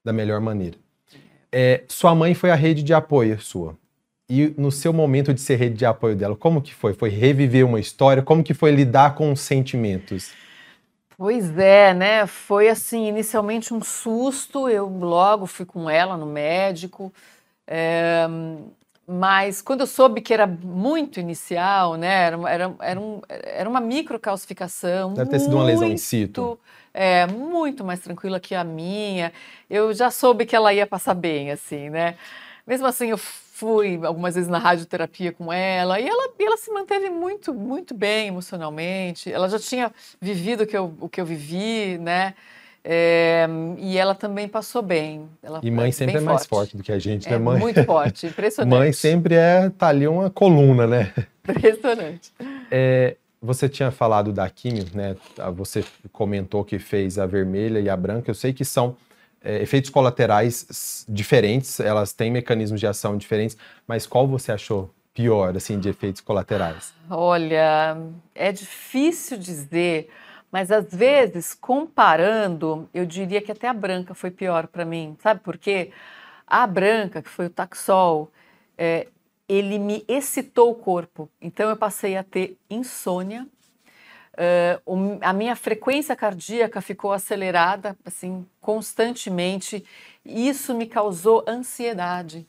[0.04, 0.78] da melhor maneira.
[1.52, 3.78] É, sua mãe foi a rede de apoio sua
[4.30, 6.94] e no seu momento de ser rede de apoio dela, como que foi?
[6.94, 8.24] Foi reviver uma história?
[8.24, 10.32] Como que foi lidar com os sentimentos?
[11.18, 12.26] Pois é, né?
[12.26, 14.68] Foi assim, inicialmente um susto.
[14.68, 17.14] Eu logo fui com ela no médico.
[17.68, 18.28] É,
[19.08, 22.26] mas quando eu soube que era muito inicial, né?
[22.26, 25.14] Era, era, era, um, era uma microcalcificação.
[25.14, 26.60] Deve ter sido uma lesão in situ.
[26.92, 29.32] É, muito mais tranquila que a minha.
[29.70, 32.16] Eu já soube que ela ia passar bem, assim, né?
[32.66, 33.20] Mesmo assim, eu
[33.56, 38.28] fui algumas vezes na radioterapia com ela e ela, ela se manteve muito, muito bem
[38.28, 39.32] emocionalmente.
[39.32, 42.34] Ela já tinha vivido o que eu, o que eu vivi, né?
[42.84, 45.30] É, e ela também passou bem.
[45.42, 46.50] Ela e mãe sempre é mais forte.
[46.50, 47.60] forte do que a gente, né, é né, mãe?
[47.60, 48.78] Muito forte, impressionante.
[48.78, 51.14] mãe sempre é, tá ali uma coluna, né?
[51.48, 52.34] Impressionante.
[52.70, 55.16] É, você tinha falado da químio, né?
[55.56, 58.30] Você comentou que fez a vermelha e a branca.
[58.30, 58.98] Eu sei que são
[59.46, 63.56] é, efeitos colaterais diferentes, elas têm mecanismos de ação diferentes,
[63.88, 66.94] mas qual você achou pior, assim, de efeitos colaterais?
[67.10, 67.96] Olha,
[68.34, 70.10] é difícil dizer,
[70.52, 75.16] mas às vezes, comparando, eu diria que até a branca foi pior para mim.
[75.22, 75.92] Sabe por quê?
[76.48, 78.32] A branca, que foi o Taxol,
[78.78, 79.08] é,
[79.48, 81.30] ele me excitou o corpo.
[81.40, 83.48] Então eu passei a ter insônia,
[84.36, 89.86] Uh, a minha frequência cardíaca ficou acelerada, assim, constantemente.
[90.26, 92.46] Isso me causou ansiedade.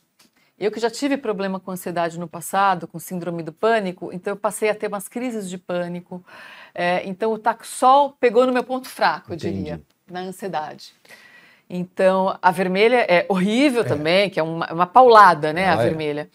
[0.58, 4.36] Eu que já tive problema com ansiedade no passado, com síndrome do pânico, então eu
[4.36, 6.24] passei a ter umas crises de pânico.
[6.74, 10.94] É, então o Taxol pegou no meu ponto fraco, eu diria, na ansiedade.
[11.68, 13.84] Então a vermelha é horrível é.
[13.84, 15.84] também, que é uma, uma paulada, né, a é.
[15.84, 16.30] vermelha.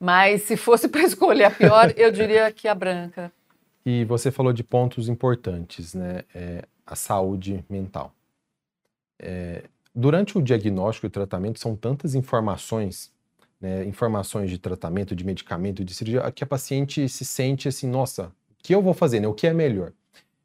[0.00, 3.32] Mas se fosse para escolher a pior, eu diria que a branca.
[3.84, 6.22] E você falou de pontos importantes, né?
[6.34, 8.12] É, a saúde mental.
[9.18, 9.62] É,
[9.94, 13.12] durante o diagnóstico e tratamento, são tantas informações,
[13.60, 18.26] né, informações de tratamento, de medicamento, de cirurgia, que a paciente se sente assim, nossa,
[18.26, 19.28] o que eu vou fazer, né?
[19.28, 19.92] O que é melhor?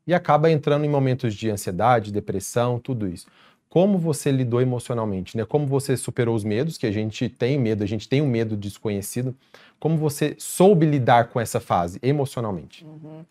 [0.06, 3.26] E acaba entrando em momentos de ansiedade, depressão, tudo isso.
[3.68, 5.44] Como você lidou emocionalmente, né?
[5.44, 8.56] Como você superou os medos, que a gente tem medo, a gente tem um medo
[8.56, 9.36] desconhecido,
[9.80, 12.86] como você soube lidar com essa fase emocionalmente?
[12.86, 13.26] Uhum.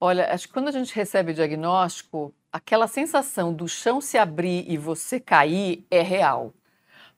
[0.00, 4.70] Olha, acho que quando a gente recebe o diagnóstico, aquela sensação do chão se abrir
[4.70, 6.52] e você cair é real.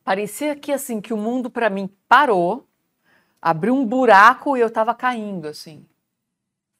[0.04, 2.66] Parecia que assim que o mundo para mim parou,
[3.42, 5.84] abriu um buraco e eu estava caindo assim.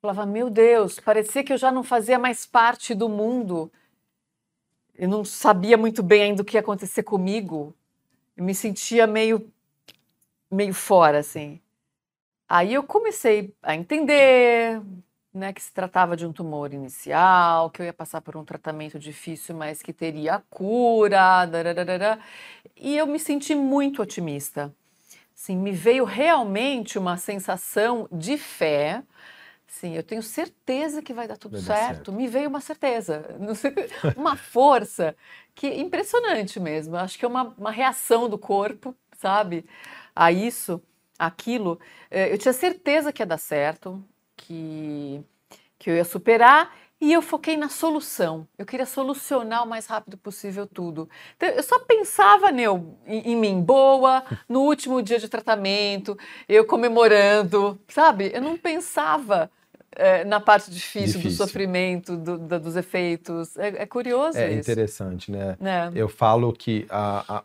[0.01, 3.71] falava, meu Deus, parecia que eu já não fazia mais parte do mundo.
[4.95, 7.75] Eu não sabia muito bem ainda o que ia acontecer comigo.
[8.37, 9.53] Eu me sentia meio
[10.51, 11.61] meio fora assim.
[12.49, 14.81] Aí eu comecei a entender
[15.33, 18.99] né, que se tratava de um tumor inicial, que eu ia passar por um tratamento
[18.99, 22.19] difícil, mas que teria cura, dararara,
[22.77, 24.75] e eu me senti muito otimista.
[25.37, 29.03] Assim, me veio realmente uma sensação de fé.
[29.67, 31.89] Sim, eu tenho certeza que vai dar tudo vai certo.
[31.89, 32.13] Dar certo.
[32.13, 33.25] Me veio uma certeza,
[34.17, 35.15] uma força
[35.55, 36.97] que é impressionante mesmo.
[36.97, 39.65] Acho que é uma, uma reação do corpo, sabe,
[40.17, 40.83] a isso
[41.19, 44.03] aquilo, eh, eu tinha certeza que ia dar certo,
[44.37, 45.21] que,
[45.79, 48.47] que eu ia superar e eu foquei na solução.
[48.59, 51.09] Eu queria solucionar o mais rápido possível tudo.
[51.37, 56.65] Então, eu só pensava Neu, em, em, mim, boa, no último dia de tratamento, eu
[56.65, 58.31] comemorando, sabe?
[58.35, 59.51] Eu não pensava
[59.93, 61.31] é, na parte difícil, difícil.
[61.31, 63.57] do sofrimento, do, do, dos efeitos.
[63.57, 64.71] É, é curioso é isso.
[64.71, 65.57] É interessante, né?
[65.61, 65.91] É.
[65.95, 67.45] Eu falo que a, a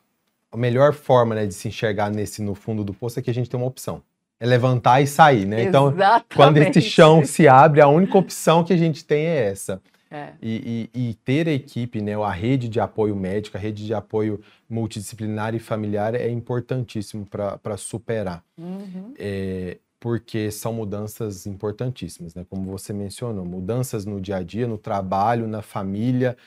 [0.54, 3.34] a melhor forma né, de se enxergar nesse no fundo do poço é que a
[3.34, 4.04] gente tem uma opção.
[4.40, 5.64] É levantar e sair, né?
[5.64, 6.36] Então, Exatamente.
[6.36, 9.82] quando esse chão se abre, a única opção que a gente tem é essa.
[10.12, 10.34] É.
[10.42, 13.96] E, e- e ter a equipe, né, a rede de apoio médico, a rede de
[13.96, 14.40] apoio
[14.70, 18.44] multidisciplinar e familiar é importantíssimo para superar.
[18.56, 19.14] Uhum.
[19.18, 22.46] É, porque são mudanças importantíssimas, né?
[22.48, 26.38] Como você mencionou, mudanças no dia a dia, no trabalho, na família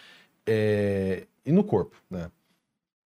[0.46, 2.30] é, e no corpo, né?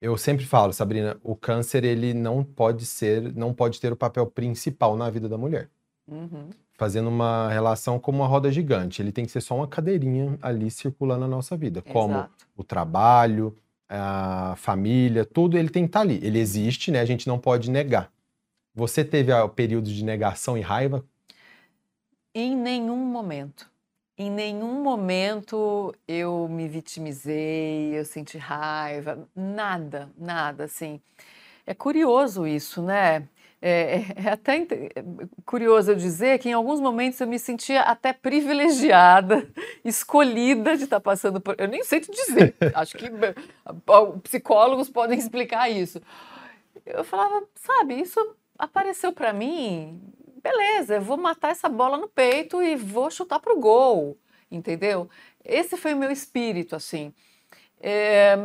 [0.05, 4.27] Eu sempre falo, Sabrina, o câncer ele não pode ser, não pode ter o papel
[4.27, 5.71] principal na vida da mulher.
[6.07, 6.51] Uhum.
[6.75, 10.71] Fazendo uma relação como uma roda gigante, ele tem que ser só uma cadeirinha ali
[10.71, 12.47] circulando na nossa vida, como Exato.
[12.55, 13.57] o trabalho,
[13.89, 16.21] a família, tudo ele tem que estar ali.
[16.23, 17.01] Ele existe, né?
[17.01, 18.13] A gente não pode negar.
[18.75, 21.03] Você teve ah, períodos de negação e raiva?
[22.35, 23.71] Em nenhum momento.
[24.17, 31.01] Em nenhum momento eu me vitimizei, eu senti raiva, nada, nada, assim.
[31.67, 33.29] É curioso isso, né?
[33.61, 35.05] É, é- é até é
[35.45, 39.49] curioso eu dizer que em alguns momentos eu me sentia até privilegiada,
[39.85, 41.57] escolhida de estar passando por.
[41.59, 43.11] Eu nem sei te dizer, acho que
[44.23, 46.01] psicólogos podem explicar isso.
[46.87, 48.21] Eu falava, sabe, isso
[48.59, 50.01] apareceu para mim,
[50.45, 54.19] beleza, eu vou matar essa bola no peito e vou chutar pro gol,
[54.51, 55.09] entendeu?
[55.43, 57.15] Esse foi o meu espírito, assim.
[57.81, 58.37] É,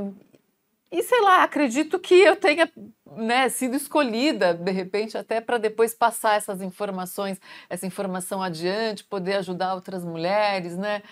[0.92, 2.72] e sei lá, acredito que eu tenha
[3.18, 9.36] né, sido escolhida, de repente, até para depois passar essas informações, essa informação adiante, poder
[9.36, 11.04] ajudar outras mulheres, né?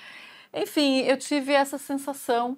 [0.53, 2.57] Enfim, eu tive essa sensação.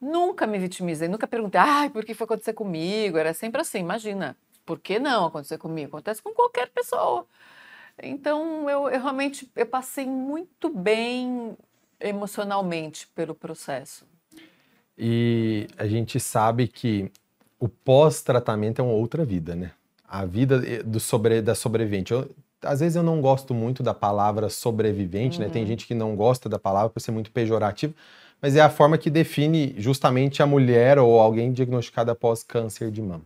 [0.00, 3.16] Nunca me vitimizei, nunca perguntei, ai, por que foi acontecer comigo?
[3.18, 5.88] Era sempre assim, imagina, por que não acontecer comigo?
[5.88, 7.26] Acontece com qualquer pessoa.
[8.02, 11.56] Então, eu, eu realmente eu passei muito bem
[12.00, 14.04] emocionalmente pelo processo.
[14.96, 17.10] E a gente sabe que
[17.58, 19.72] o pós-tratamento é uma outra vida, né?
[20.08, 22.12] A vida eh, do sobre, da sobrevivente.
[22.12, 22.28] Eu-
[22.62, 25.48] às vezes eu não gosto muito da palavra sobrevivente, né?
[25.48, 25.68] Tem Uhum.
[25.68, 27.94] gente que não gosta da palavra por ser muito pejorativo,
[28.42, 33.00] mas é a forma que define justamente a mulher ou alguém diagnosticado após câncer de
[33.00, 33.24] mama.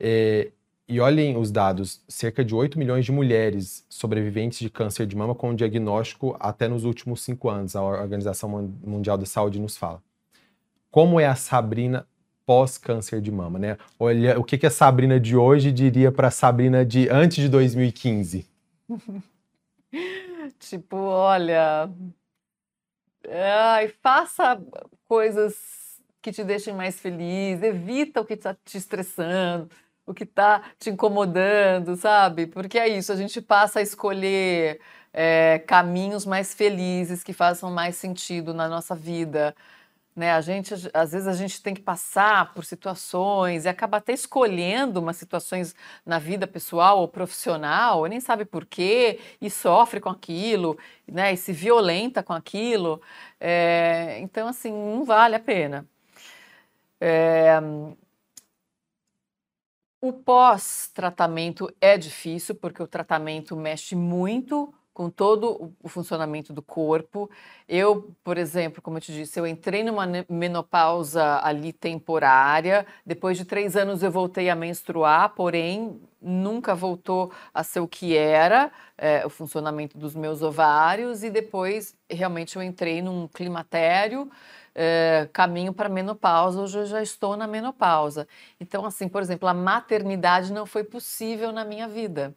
[0.00, 0.50] É,
[0.88, 5.34] e olhem os dados: cerca de 8 milhões de mulheres sobreviventes de câncer de mama
[5.34, 10.02] com diagnóstico até nos últimos cinco anos, a Organização Mun- Mundial da Saúde nos fala.
[10.90, 12.06] Como é a Sabrina
[12.46, 13.78] pós-câncer de mama, né?
[13.98, 17.48] Olha, o que, que a Sabrina de hoje diria para a Sabrina de antes de
[17.48, 18.46] 2015?
[20.58, 21.88] Tipo, olha,
[23.28, 24.60] ai, faça
[25.06, 25.54] coisas
[26.20, 29.68] que te deixem mais feliz, evita o que está te estressando,
[30.06, 32.46] o que está te incomodando, sabe?
[32.46, 34.80] Porque é isso, a gente passa a escolher
[35.12, 39.54] é, caminhos mais felizes que façam mais sentido na nossa vida.
[40.16, 40.32] Né?
[40.32, 45.00] A gente, às vezes a gente tem que passar por situações e acaba até escolhendo
[45.00, 45.74] umas situações
[46.06, 51.32] na vida pessoal ou profissional, nem sabe por quê, e sofre com aquilo, né?
[51.32, 53.02] E se violenta com aquilo.
[53.40, 55.86] É, então, assim, não vale a pena.
[57.00, 57.60] É,
[60.08, 67.28] o pós-tratamento é difícil, porque o tratamento mexe muito com todo o- funcionamento do corpo.
[67.68, 72.86] Eu, por exemplo, como eu te disse, eu entrei numa menopausa ali temporária.
[73.04, 78.16] Depois de três anos eu voltei a menstruar, porém nunca voltou a ser o que
[78.16, 81.24] era é, o funcionamento dos meus ovários.
[81.24, 84.30] E depois realmente eu entrei num climatério,
[84.74, 86.60] é, caminho para menopausa.
[86.60, 88.26] Hoje eu já estou na menopausa.
[88.60, 92.34] Então, assim, por exemplo, a maternidade não foi possível na minha vida,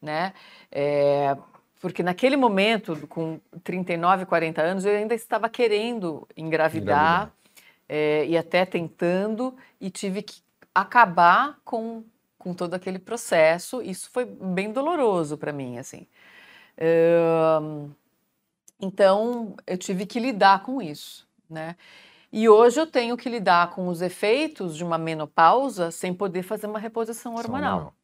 [0.00, 0.32] né?
[0.70, 1.36] É,
[1.80, 7.32] porque naquele momento, com 39, 40 anos, eu ainda estava querendo engravidar, Engravidar.
[7.88, 10.42] eh, e até tentando, e tive que
[10.74, 12.04] acabar com,
[12.38, 13.80] com todo aquele processo.
[13.80, 16.06] Isso foi bem doloroso para mim, assim.
[18.80, 21.76] Então, eu tive que lidar com isso, né?
[22.32, 26.66] E hoje eu tenho que lidar com os efeitos de uma menopausa sem poder fazer
[26.66, 27.94] uma reposição hormonal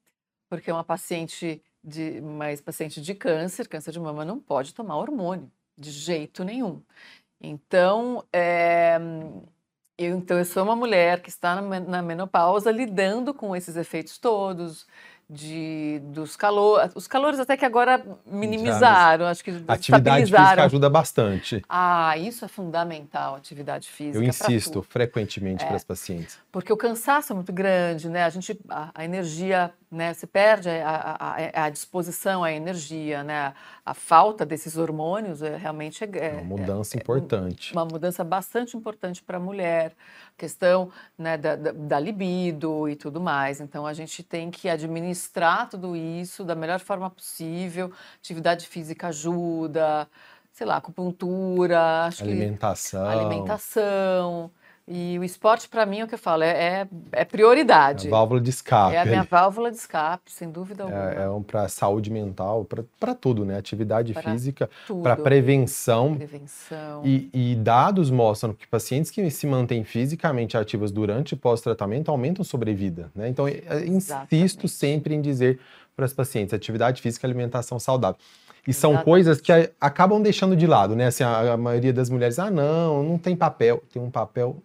[0.48, 5.50] porque uma paciente de uma ex-paciente de câncer, câncer de mama, não pode tomar hormônio
[5.76, 6.82] de jeito nenhum.
[7.40, 8.98] Então, é,
[9.98, 14.86] eu, então eu sou uma mulher que está na menopausa lidando com esses efeitos todos
[15.28, 21.64] de dos calores, os calores até que agora minimizaram, acho que atividade física ajuda bastante.
[21.68, 24.18] Ah, isso é fundamental, atividade física.
[24.18, 26.38] Eu insisto frequentemente é, para as pacientes.
[26.52, 28.22] Porque o cansaço é muito grande, né?
[28.22, 30.14] A gente, a, a energia, né?
[30.14, 33.52] Se perde a, a, a, disposição, a energia, né?
[33.84, 37.72] A falta desses hormônios é realmente é, é uma mudança é, importante.
[37.72, 39.92] Uma mudança bastante importante para a mulher,
[40.36, 43.60] questão né, da, da, da libido e tudo mais.
[43.60, 47.90] Então a gente tem que administrar tudo isso da melhor forma possível.
[48.18, 50.08] Atividade física ajuda,
[50.52, 53.08] sei lá, acupuntura, alimentação.
[53.08, 54.50] alimentação.
[54.88, 56.50] E o esporte, para mim, é o que eu falo, é,
[56.82, 58.06] é, é prioridade.
[58.06, 58.94] É a válvula de escape.
[58.94, 61.12] É a minha válvula de escape, sem dúvida é, alguma.
[61.12, 62.64] É, é um para saúde mental,
[63.00, 63.58] para tudo, né?
[63.58, 64.70] Atividade pra física,
[65.02, 66.14] para prevenção.
[66.14, 67.02] Prevenção.
[67.04, 72.44] E, e, dados mostram que pacientes que se mantêm fisicamente ativas durante e pós-tratamento aumentam
[72.44, 73.28] sobrevida, né?
[73.28, 74.36] Então, Exatamente.
[74.36, 75.58] insisto sempre em dizer
[75.96, 78.20] para as pacientes, atividade física e alimentação saudável.
[78.68, 79.04] E são Exatamente.
[79.04, 81.06] coisas que acabam deixando de lado, né?
[81.06, 83.82] Assim, a, a maioria das mulheres, ah, não, não tem papel.
[83.92, 84.62] Tem um papel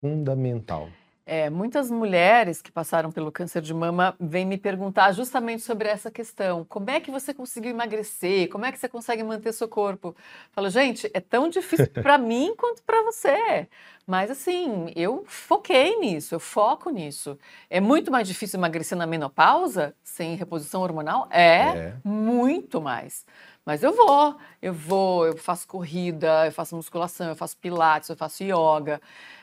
[0.00, 0.88] fundamental.
[1.28, 6.08] É, muitas mulheres que passaram pelo câncer de mama vêm me perguntar justamente sobre essa
[6.08, 6.64] questão.
[6.64, 8.48] Como é que você conseguiu emagrecer?
[8.48, 10.14] Como é que você consegue manter seu corpo?
[10.52, 13.68] Falo, gente, é tão difícil para mim quanto para você.
[14.06, 17.36] Mas assim, eu foquei nisso, eu foco nisso.
[17.68, 21.26] É muito mais difícil emagrecer na menopausa sem reposição hormonal?
[21.32, 21.94] É, é.
[22.04, 23.26] muito mais.
[23.66, 28.16] Mas eu vou, eu vou, eu faço corrida, eu faço musculação, eu faço pilates, eu
[28.16, 29.00] faço yoga.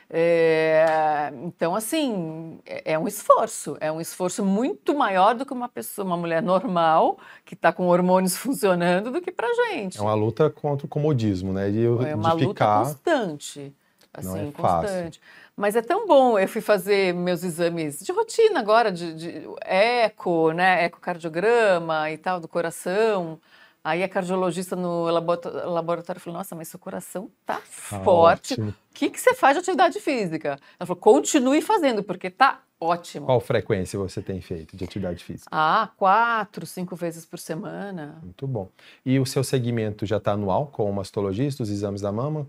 [0.08, 5.68] É, então, assim, é, é, um esforço, é um esforço muito maior do que uma
[5.68, 9.98] pessoa, uma mulher normal que está com hormônios funcionando do que para gente.
[9.98, 11.70] É uma luta contra o comodismo, né?
[11.70, 13.74] De, é uma de luta constante,
[14.12, 15.20] assim, Não é constante.
[15.20, 15.44] Fácil.
[15.54, 16.38] Mas é tão bom.
[16.38, 22.40] Eu fui fazer meus exames de rotina agora, de, de eco, né, ecocardiograma e tal
[22.40, 23.38] do coração.
[23.84, 27.60] Aí a cardiologista no laboratório falou: Nossa, mas seu coração tá
[27.92, 28.58] ah, forte.
[28.58, 30.58] O que, que você faz de atividade física?
[30.80, 33.26] Ela falou: Continue fazendo, porque tá ótimo.
[33.26, 35.50] Qual frequência você tem feito de atividade física?
[35.52, 38.18] Ah, quatro, cinco vezes por semana.
[38.22, 38.70] Muito bom.
[39.04, 42.46] E o seu segmento já está anual com o mastologista, os exames da mama?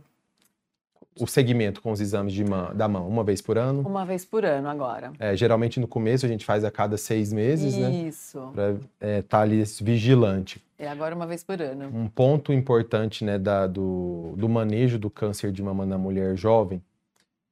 [1.17, 3.81] o segmento com os exames de da mão, uma vez por ano?
[3.87, 5.13] Uma vez por ano agora.
[5.17, 7.79] É, geralmente no começo a gente faz a cada seis meses, Isso.
[7.79, 7.91] né?
[7.91, 8.51] Isso.
[8.53, 10.61] Para estar é, tá ali vigilante.
[10.77, 11.89] É agora uma vez por ano.
[11.93, 16.81] Um ponto importante né, da, do, do manejo do câncer de mama na mulher jovem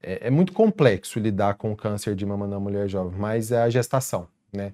[0.03, 3.61] é, é, muito complexo lidar com o câncer de mama na mulher jovem, mas é
[3.61, 4.73] a gestação, né?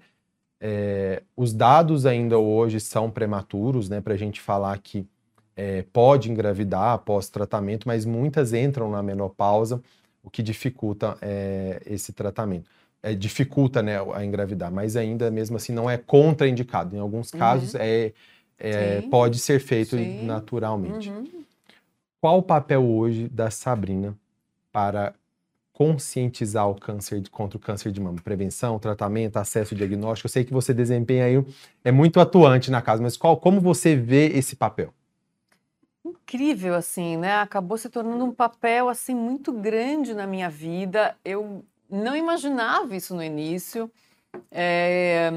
[0.60, 4.02] É, os dados ainda hoje são prematuros, né?
[4.02, 5.08] Para a gente falar que
[5.56, 9.82] é, pode engravidar após tratamento, mas muitas entram na menopausa,
[10.24, 12.70] o que dificulta é, esse tratamento.
[13.02, 16.96] É, dificulta né, a engravidar, mas ainda mesmo assim não é contraindicado.
[16.96, 17.40] Em alguns uhum.
[17.40, 18.12] casos é,
[18.60, 20.26] é pode ser feito Sim.
[20.26, 21.10] naturalmente.
[21.10, 21.44] Uhum.
[22.22, 24.16] Qual o papel hoje da Sabrina
[24.72, 25.14] para
[25.72, 28.20] conscientizar o câncer contra o câncer de mama?
[28.22, 30.28] Prevenção, tratamento, acesso diagnóstico.
[30.28, 31.46] Eu sei que você desempenha aí
[31.84, 34.94] é muito atuante na casa, mas qual, como você vê esse papel?
[36.30, 37.36] incrível, assim, né?
[37.38, 41.16] Acabou se tornando um papel, assim, muito grande na minha vida.
[41.26, 43.92] Eu não imaginava isso no início.
[44.52, 45.32] É...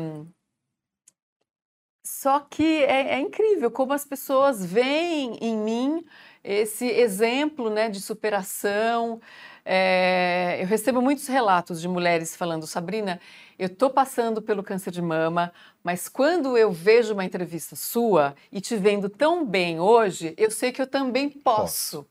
[2.22, 6.06] Só que é, é, incrível como as pessoas veem em mim
[6.44, 9.20] esse exemplo né, de superação.
[9.64, 10.56] É...
[10.60, 13.20] eu recebo muitos relatos de mulheres falando, Sabrina,
[13.58, 15.52] eu estou passando pelo câncer de mama,
[15.82, 20.70] mas quando eu vejo uma entrevista sua e te vendo tão bem hoje, eu sei
[20.70, 22.02] que eu também posso.
[22.02, 22.06] posso.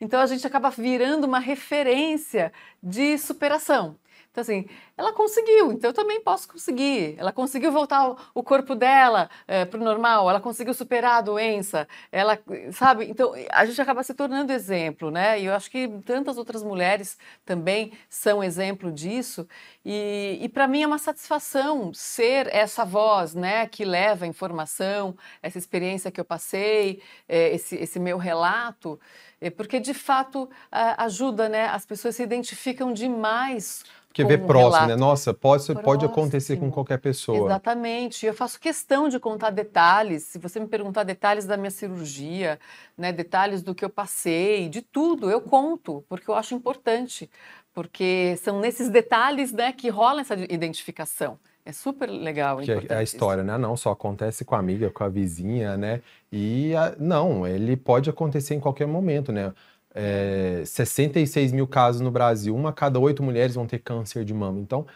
[0.00, 2.50] Então a gente acaba virando uma referência
[2.82, 3.98] de superação.
[4.34, 4.66] Então, assim,
[4.96, 7.14] ela conseguiu, então eu também posso conseguir.
[7.18, 11.20] Ela conseguiu voltar o corpo dela é, eh, para o normal, ela conseguiu superar a
[11.20, 12.36] doença, ela,
[12.72, 13.04] sabe?
[13.04, 15.40] Então, a gente acaba se tornando exemplo, né?
[15.40, 19.46] E eu acho que tantas outras mulheres também são exemplo disso.
[19.84, 25.16] E, e para mim é uma satisfação ser essa voz, né, que leva a informação,
[25.42, 28.98] essa experiência que eu passei, é, esse, esse meu relato,
[29.40, 30.48] é, porque de fato
[30.96, 31.66] ajuda, né?
[31.66, 33.84] As pessoas se identificam demais
[34.14, 34.86] porque vê próximo, relato.
[34.86, 34.96] né?
[34.96, 37.48] Nossa, pode, pode acontecer com qualquer pessoa.
[37.48, 38.24] Exatamente.
[38.24, 40.22] Eu faço questão de contar detalhes.
[40.22, 42.60] Se você me perguntar detalhes da minha cirurgia,
[42.96, 47.28] né, detalhes do que eu passei, de tudo, eu conto, porque eu acho importante.
[47.74, 51.36] Porque são nesses detalhes né, que rola essa identificação.
[51.66, 52.58] É super legal.
[52.58, 53.50] Que é a história, isso.
[53.50, 53.58] né?
[53.58, 56.02] Não só acontece com a amiga, com a vizinha, né?
[56.30, 59.52] E a, não, ele pode acontecer em qualquer momento, né?
[59.94, 64.34] É, 66 mil casos no Brasil, uma a cada oito mulheres vão ter câncer de
[64.34, 64.60] mama.
[64.60, 64.86] Então,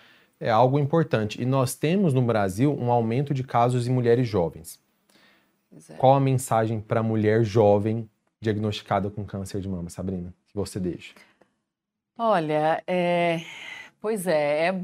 [0.40, 1.40] é algo importante.
[1.40, 4.80] E nós temos no Brasil um aumento de casos em mulheres jovens.
[5.88, 5.94] É.
[5.94, 8.08] Qual a mensagem para a mulher jovem
[8.40, 11.14] diagnosticada com câncer de mama, Sabrina, que você deixa?
[12.16, 13.42] Olha, é,
[14.00, 14.80] pois é, é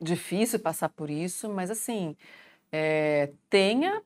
[0.00, 2.16] difícil passar por isso, mas assim,
[2.70, 4.02] é, tenha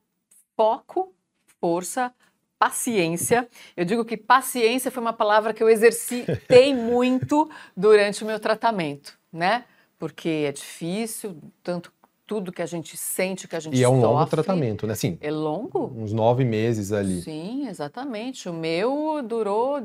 [0.55, 1.13] foco,
[1.59, 2.13] força,
[2.59, 3.47] paciência.
[3.75, 9.17] Eu digo que paciência foi uma palavra que eu exercitei muito durante o meu tratamento,
[9.31, 9.63] né?
[9.97, 11.91] Porque é difícil, tanto
[12.27, 14.29] tudo que a gente sente, que a gente E é um longo sofre.
[14.29, 14.93] tratamento, né?
[14.93, 15.91] Sim, É longo?
[15.95, 17.21] uns nove meses ali.
[17.23, 18.47] Sim, exatamente.
[18.47, 19.79] O meu durou,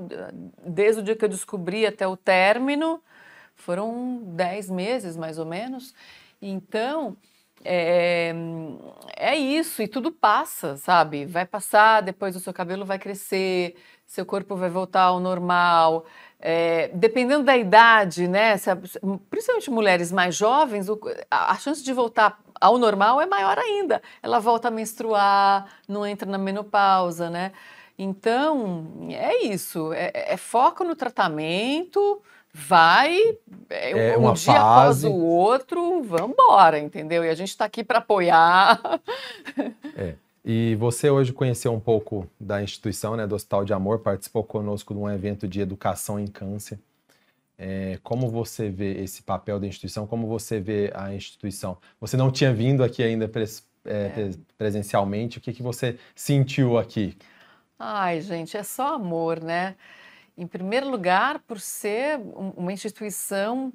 [0.67, 3.01] desde o dia que eu descobri até o término,
[3.55, 5.95] foram dez meses mais ou menos.
[6.43, 7.17] Então,
[7.65, 8.35] é,
[9.17, 11.25] é isso, e tudo passa, sabe?
[11.27, 16.05] Vai passar, depois o seu cabelo vai crescer, seu corpo vai voltar ao normal.
[16.39, 18.57] É, dependendo da idade, né?
[18.59, 18.69] se
[19.31, 21.01] principalmente mulheres mais jovens, o-
[21.31, 24.03] a, a chance de voltar ao normal é maior ainda.
[24.23, 27.53] Ela volta a menstruar, não entra na menopausa, né?
[27.99, 29.93] Então, é isso.
[29.93, 32.21] É, é foco no tratamento,
[32.57, 33.37] vai,
[33.69, 35.07] é, É um dia após fase.
[35.09, 37.25] o outro, vamos embora, entendeu?
[37.25, 38.81] E a gente está aqui para apoiar.
[40.45, 44.93] E você hoje conheceu um pouco da instituição, né, do Hospital de Amor, participou conosco
[44.95, 46.79] de um evento de educação em câncer.
[47.57, 50.07] É, como você vê esse papel da instituição?
[50.07, 51.79] Como você vê a instituição?
[52.01, 55.39] Você não tinha vindo aqui ainda pres- é, pres- presencialmente.
[55.39, 57.17] O que, que você sentiu aqui?
[57.79, 59.77] Ai, gente, é só amor, né?
[60.37, 63.73] Em primeiro lugar, por ser um- uma instituição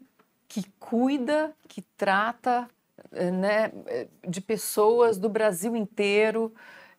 [0.47, 2.67] que cuida, que trata
[3.13, 6.53] eh, né, eh, de pessoas do Brasil inteiro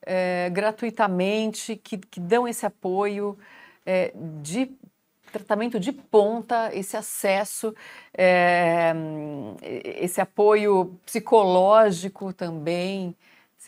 [0.06, 3.38] eh, gratuitamente, que, que dão esse apoio
[3.84, 4.70] eh, de
[5.32, 7.74] tratamento de ponta, esse acesso,
[8.16, 8.92] eh,
[9.62, 13.14] esse apoio psicológico também.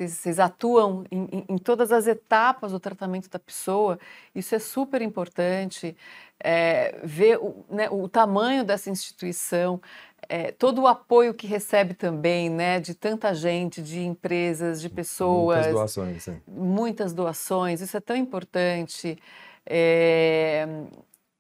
[0.03, 3.98] Vocês, vocês atuam em, em- todas as etapas do tratamento da pessoa,
[4.34, 5.96] isso é super importante.
[6.42, 9.80] É, ver o, né, o tamanho dessa instituição,
[10.28, 15.59] é, todo o apoio que recebe também, né, de tanta gente, de empresas, de pessoas,
[15.59, 16.26] Muitas doações.
[16.26, 16.40] né?
[16.48, 19.16] muitas doações, isso é tão importante.
[19.64, 20.66] É,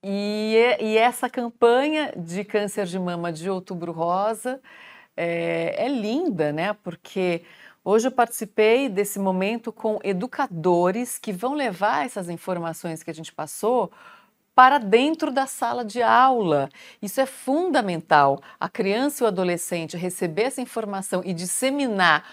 [0.04, 4.60] e, é- e essa campanha de câncer de mama de Outubro Rosa
[5.16, 6.72] é, é linda, né?
[6.82, 7.42] Porque
[7.84, 13.32] hoje eu participei desse momento com educadores que vão levar essas informações que a gente
[13.32, 13.90] passou
[14.54, 16.68] para dentro da sala de aula.
[17.00, 18.40] Isso é fundamental.
[18.60, 22.24] A criança e o adolescente receber essa informação e disseminar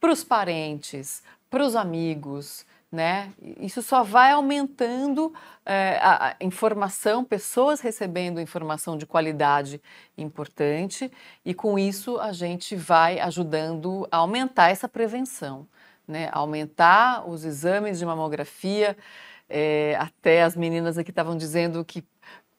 [0.00, 3.32] para os parentes, para os amigos, né?
[3.60, 5.32] Isso só vai aumentando
[5.66, 9.80] eh, a, informação, pessoas recebendo informação de qualidade
[10.16, 11.10] importante,
[11.44, 15.66] e com isso a gente vai ajudando a aumentar essa prevenção,
[16.06, 16.28] né?
[16.32, 18.96] Aumentar os exames de mamografia.
[19.48, 22.04] eh, até as meninas aqui estavam dizendo que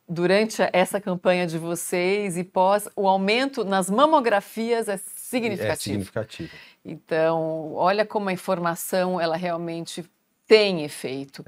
[0.07, 5.77] durante essa campanha de vocês e pós, o aumento nas mamografias é É significativo.
[5.77, 6.59] significativo.
[6.85, 10.09] Então, olha como a informação ela realmente
[10.47, 11.45] tem efeito.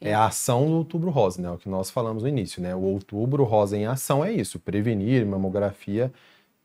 [0.00, 1.50] É a ação do Outubro Rosa, né?
[1.50, 2.74] O que nós falamos no início, né?
[2.74, 6.10] O Outubro Rosa em ação é isso: prevenir mamografia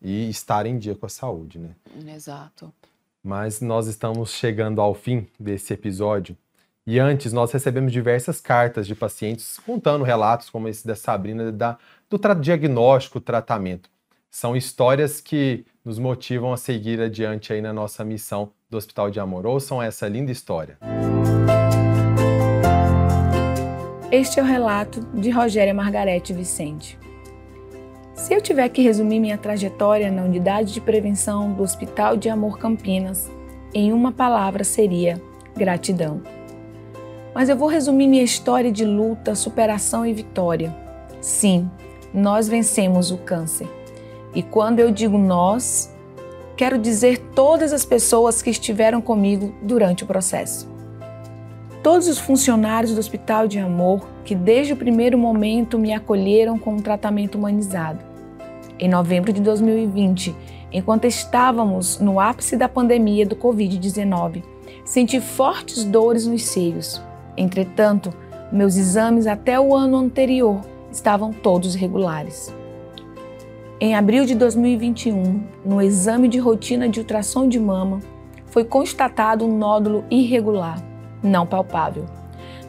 [0.01, 1.71] e estar em dia com a saúde, né?
[2.13, 2.73] Exato.
[3.21, 6.37] Mas nós estamos chegando ao fim desse episódio.
[6.87, 11.79] E antes, nós recebemos diversas cartas de pacientes contando relatos como esse da Sabrina, da,
[12.07, 13.89] do tra diagnóstico, tratamento.
[14.29, 19.19] São histórias que nos motivam a seguir adiante aí na nossa missão do Hospital de
[19.19, 19.47] Amor.
[19.47, 20.77] Ouçam essa linda história.
[24.15, 26.97] Este é o relato de Rogéria Margarete Vicente.
[28.13, 32.57] Se eu tiver que resumir minha trajetória na unidade de prevenção do Hospital de Amor
[32.57, 33.29] Campinas,
[33.73, 35.21] em uma palavra seria
[35.53, 36.21] gratidão.
[37.33, 40.73] Mas eu vou resumir minha história de luta, superação e vitória.
[41.19, 41.69] Sim,
[42.13, 43.67] nós vencemos o câncer.
[44.33, 45.93] E quando eu digo nós,
[46.55, 50.73] quero dizer todas as pessoas que estiveram comigo durante o processo
[51.85, 56.71] todos os funcionários do Hospital de Amor que desde o primeiro momento me acolheram com
[56.71, 57.99] um tratamento humanizado.
[58.79, 60.35] Em novembro de 2020,
[60.71, 64.41] enquanto estávamos no ápice da pandemia do Covid-19,
[64.83, 66.99] senti fortes dores nos seios.
[67.37, 68.11] Entretanto,
[68.51, 70.61] meus exames até o ano anterior
[70.91, 72.51] estavam todos regulares.
[73.79, 77.99] Em abril de 2021, no exame de rotina de ultrassom de mama,
[78.47, 80.94] foi constatado um nódulo irregular
[81.25, 82.05] não palpável,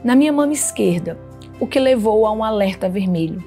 [0.03, 1.19] na minha mama esquerda,
[1.59, 3.43] o que levou a um alerta vermelho.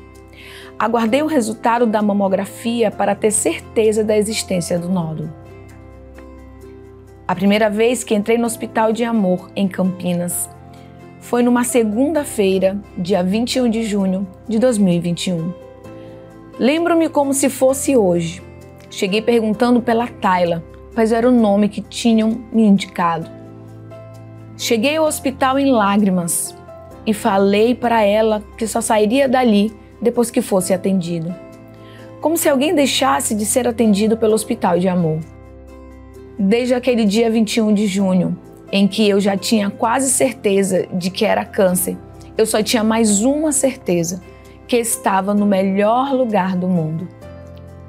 [0.77, 5.29] Aguardei o resultado da mamografia para ter certeza da existência do nódulo.
[7.27, 10.49] A primeira vez que entrei no Hospital de Amor, em Campinas,
[11.19, 15.53] foi numa segunda-feira, dia 21 de junho de 2021.
[16.57, 18.41] Lembro-me como se fosse hoje.
[18.89, 20.63] Cheguei perguntando pela Tayla,
[20.95, 23.38] pois era o nome que tinham me indicado.
[24.59, 26.53] Cheguei ao hospital em lágrimas
[27.05, 31.33] e falei para ela que só sairia dali depois que fosse atendido.
[32.19, 35.19] Como se alguém deixasse de ser atendido pelo Hospital de Amor.
[36.37, 38.37] Desde aquele dia 21 de junho,
[38.69, 41.97] em que eu já tinha quase certeza de que era câncer,
[42.37, 44.21] eu só tinha mais uma certeza,
[44.67, 47.07] que estava no melhor lugar do mundo.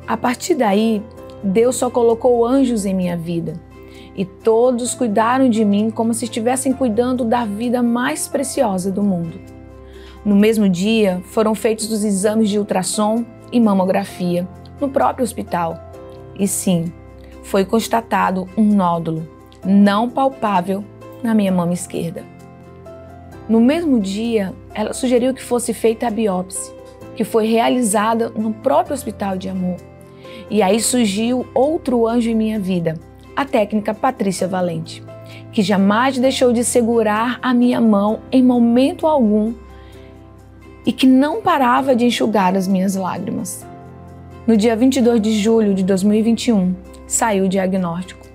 [0.06, 1.02] A partir daí,
[1.42, 3.54] Deus só colocou anjos em minha vida
[4.20, 9.40] e todos cuidaram de mim como se estivessem cuidando da vida mais preciosa do mundo.
[10.22, 14.46] No mesmo dia, foram feitos os exames de ultrassom e mamografia
[14.78, 15.82] no próprio hospital.
[16.38, 16.92] E sim,
[17.42, 19.26] foi constatado um nódulo
[19.64, 20.84] não palpável
[21.22, 22.22] na minha mama esquerda.
[23.48, 26.74] No mesmo dia, ela sugeriu que fosse feita a biópsia,
[27.16, 29.78] que foi realizada no próprio hospital de amor.
[30.50, 33.00] E aí surgiu outro anjo em minha vida,
[33.36, 35.02] a técnica Patrícia Valente,
[35.52, 39.54] que jamais deixou de segurar a minha mão em momento algum
[40.84, 43.66] e que não parava de enxugar as minhas lágrimas.
[44.46, 46.74] No dia 22 de julho de 2021,
[47.06, 48.26] saiu o diagnóstico: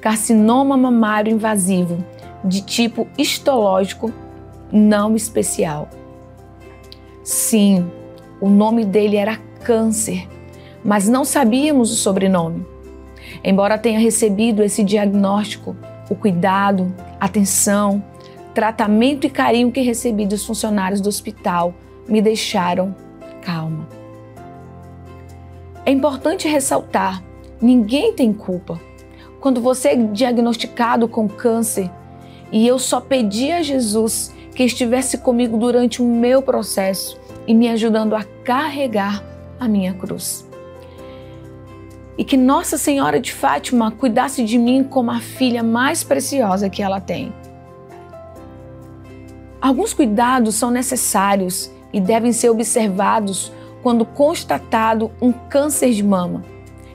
[0.00, 2.04] carcinoma mamário invasivo
[2.44, 4.12] de tipo histológico
[4.72, 5.88] não especial.
[7.22, 7.88] Sim,
[8.40, 10.28] o nome dele era câncer,
[10.84, 12.66] mas não sabíamos o sobrenome.
[13.44, 15.76] Embora tenha recebido esse diagnóstico,
[16.08, 18.02] o cuidado, atenção,
[18.54, 21.74] tratamento e carinho que recebi dos funcionários do hospital
[22.08, 22.94] me deixaram
[23.40, 23.88] calma.
[25.84, 27.22] É importante ressaltar:
[27.60, 28.80] ninguém tem culpa.
[29.40, 31.90] Quando você é diagnosticado com câncer,
[32.52, 37.68] e eu só pedi a Jesus que estivesse comigo durante o meu processo e me
[37.68, 39.24] ajudando a carregar
[39.58, 40.46] a minha cruz.
[42.16, 46.82] E que Nossa Senhora de Fátima cuidasse de mim como a filha mais preciosa que
[46.82, 47.32] ela tem.
[49.60, 53.52] Alguns cuidados são necessários e devem ser observados
[53.82, 56.42] quando constatado um câncer de mama.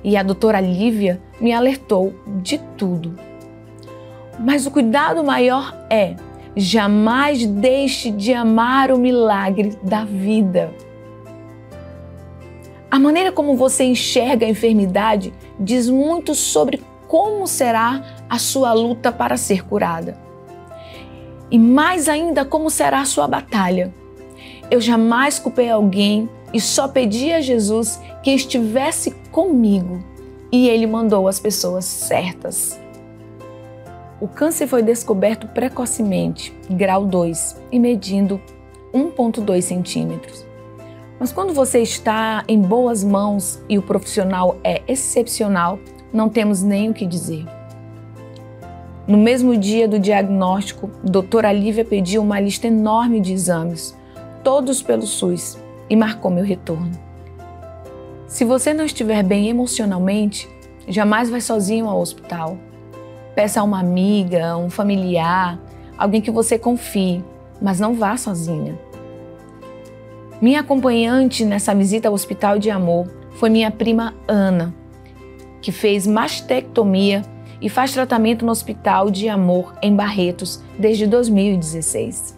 [0.03, 3.17] E a doutora Lívia me alertou de tudo.
[4.39, 6.15] Mas o cuidado maior é:
[6.55, 10.71] jamais deixe de amar o milagre da vida.
[12.89, 19.11] A maneira como você enxerga a enfermidade diz muito sobre como será a sua luta
[19.11, 20.17] para ser curada.
[21.51, 23.93] E mais ainda, como será a sua batalha.
[24.71, 30.03] Eu jamais culpei alguém e só pedi a Jesus que estivesse comigo
[30.51, 32.79] e ele mandou as pessoas certas.
[34.19, 38.41] O câncer foi descoberto precocemente, grau 2, e medindo
[38.93, 40.45] 1,2 centímetros.
[41.19, 45.79] Mas quando você está em boas mãos e o profissional é excepcional,
[46.13, 47.45] não temos nem o que dizer.
[49.07, 53.97] No mesmo dia do diagnóstico, doutora Lívia pediu uma lista enorme de exames,
[54.43, 55.57] todos pelo SUS,
[55.89, 56.91] e marcou meu retorno.
[58.27, 60.49] Se você não estiver bem emocionalmente,
[60.87, 62.57] jamais vai sozinho ao hospital.
[63.33, 65.57] Peça a uma amiga, um familiar,
[65.97, 67.23] alguém que você confie,
[67.61, 68.77] mas não vá sozinha.
[70.39, 74.71] Minha acompanhante nessa visita ao Hospital de Amor foi minha prima Ana,
[75.59, 77.23] que fez mastectomia
[77.59, 82.37] e faz tratamento no Hospital de Amor em Barretos desde 2016.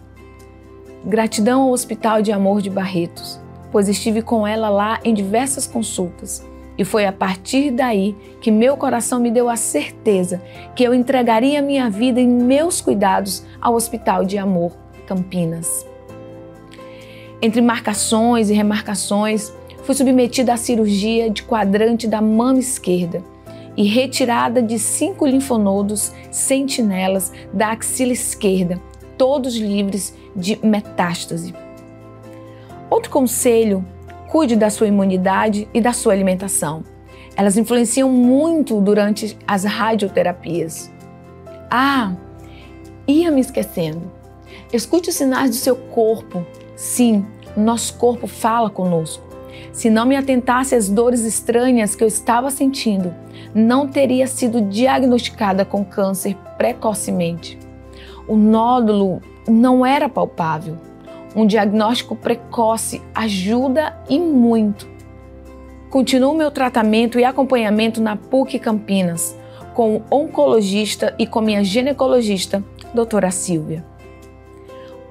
[1.04, 3.38] Gratidão ao Hospital de Amor de Barretos,
[3.70, 6.42] pois estive com ela lá em diversas consultas.
[6.78, 10.40] E foi a partir daí que meu coração me deu a certeza
[10.74, 14.72] que eu entregaria minha vida e meus cuidados ao Hospital de Amor
[15.06, 15.89] Campinas.
[17.42, 23.22] Entre marcações e remarcações, fui submetida à cirurgia de quadrante da mama esquerda
[23.76, 28.78] e retirada de cinco linfonodos sentinelas da axila esquerda,
[29.16, 31.54] todos livres de metástase.
[32.90, 33.82] Outro conselho:
[34.28, 36.84] cuide da sua imunidade e da sua alimentação.
[37.36, 40.90] Elas influenciam muito durante as radioterapias.
[41.70, 42.12] Ah,
[43.06, 44.12] ia me esquecendo.
[44.72, 46.44] Escute os sinais do seu corpo.
[46.80, 49.22] Sim, nosso corpo fala conosco.
[49.70, 53.14] Se não me atentasse às dores estranhas que eu estava sentindo,
[53.54, 57.58] não teria sido diagnosticada com câncer precocemente.
[58.26, 60.78] O nódulo não era palpável.
[61.36, 64.88] um diagnóstico precoce ajuda e muito.
[65.90, 69.36] Continuo meu tratamento e acompanhamento na PUC Campinas,
[69.74, 72.64] com o oncologista e com minha ginecologista,
[72.94, 73.89] doutora Silvia.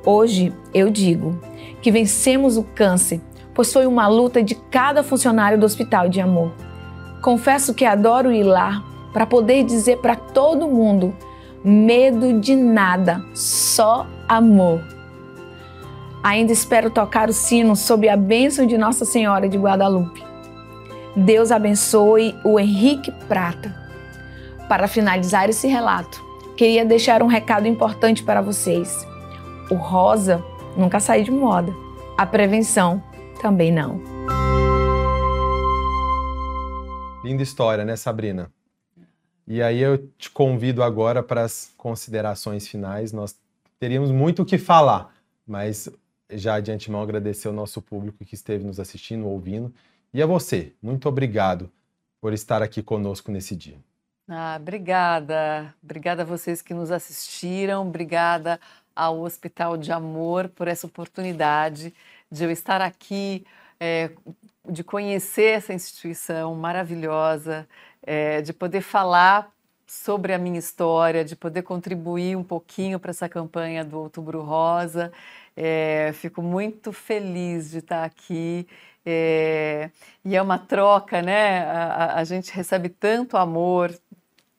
[0.06, 1.40] Hoje eu digo
[1.82, 3.22] que vencemos o câncer,
[3.54, 6.54] pois foi uma luta de cada funcionário do Hospital de Amor.
[7.22, 11.14] Confesso que adoro ir lá para poder dizer para todo mundo:
[11.64, 14.82] medo de nada, só amor.
[16.24, 20.24] Ainda espero tocar o sino sob a bênção de Nossa Senhora de Guadalupe.
[21.16, 23.74] Deus abençoe o Henrique Prata.
[24.68, 26.24] Para finalizar esse relato,
[26.56, 29.09] queria deixar um recado importante para vocês.
[29.70, 30.44] O rosa
[30.76, 31.72] nunca sai de moda.
[32.18, 33.04] A prevenção
[33.40, 34.02] também não.
[37.24, 38.52] Linda história, né, Sabrina?
[39.48, 43.14] E aí eu te convido agora para as considerações finais.
[43.14, 43.36] Nós
[43.80, 45.14] teríamos muito o que falar,
[45.46, 45.88] mas
[46.32, 49.72] já de antemão agradecer ao nosso público que esteve nos assistindo, ouvindo.
[50.12, 51.70] E a você, muito obrigado
[52.20, 53.78] por estar aqui conosco nesse dia.
[54.28, 55.74] Ah, obrigada.
[55.84, 57.88] Obrigada a vocês que nos assistiram.
[57.88, 58.60] Obrigada
[58.96, 61.94] ao Hospital de Amor por essa oportunidade
[62.32, 63.46] de eu estar aqui,
[63.80, 64.12] é,
[64.68, 67.68] de conhecer essa instituição maravilhosa,
[68.04, 69.52] é, de poder falar
[69.88, 75.12] sobre a minha história, de poder contribuir um pouquinho para essa campanha do Outubro Rosa.
[75.58, 78.68] É, fico muito feliz de estar aqui.
[79.06, 79.90] É,
[80.24, 81.62] e é uma troca, né?
[81.64, 83.92] A, a, gente recebe tanto amor,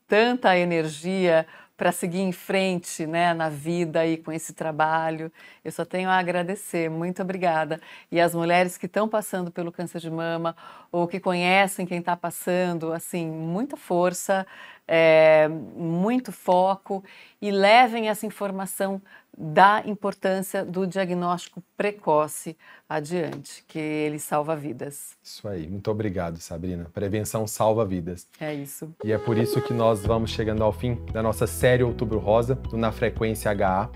[0.08, 1.46] tanta energia
[1.80, 5.32] para seguir em frente né, na vida e com esse trabalho.
[5.64, 7.80] Eu só tenho a agradecer, muito obrigada.
[8.12, 10.54] E as mulheres que estão passando pelo câncer de mama
[10.92, 14.46] ou que conhecem quem está passando, assim, muita força,
[14.86, 17.02] é, muito foco
[17.40, 19.00] e levem essa informação
[19.36, 22.56] da importância do diagnóstico precoce
[22.88, 25.16] adiante, que ele salva vidas.
[25.22, 26.86] Isso aí, muito obrigado, Sabrina.
[26.92, 28.26] Prevenção salva vidas.
[28.40, 28.92] É isso.
[29.04, 32.54] E é por isso que nós vamos chegando ao fim da nossa série Outubro Rosa,
[32.54, 33.90] do Na Frequência HA.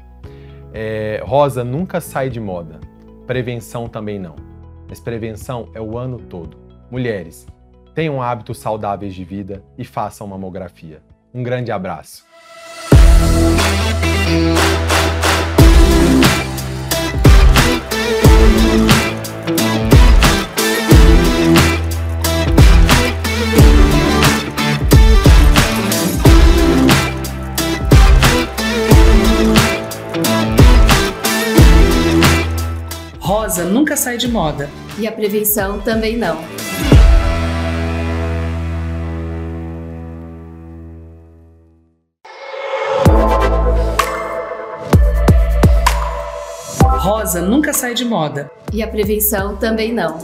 [0.72, 2.80] É, rosa nunca sai de moda,
[3.26, 4.34] prevenção também não.
[4.88, 6.56] Mas prevenção é o ano todo.
[6.90, 7.46] Mulheres,
[7.94, 11.00] tenham hábitos saudáveis de vida e façam mamografia.
[11.32, 12.24] Um grande abraço.
[33.54, 34.68] Rosa nunca sai de moda.
[34.98, 36.36] E a prevenção também não.
[46.98, 48.50] Rosa nunca sai de moda.
[48.72, 50.18] E a prevenção também não.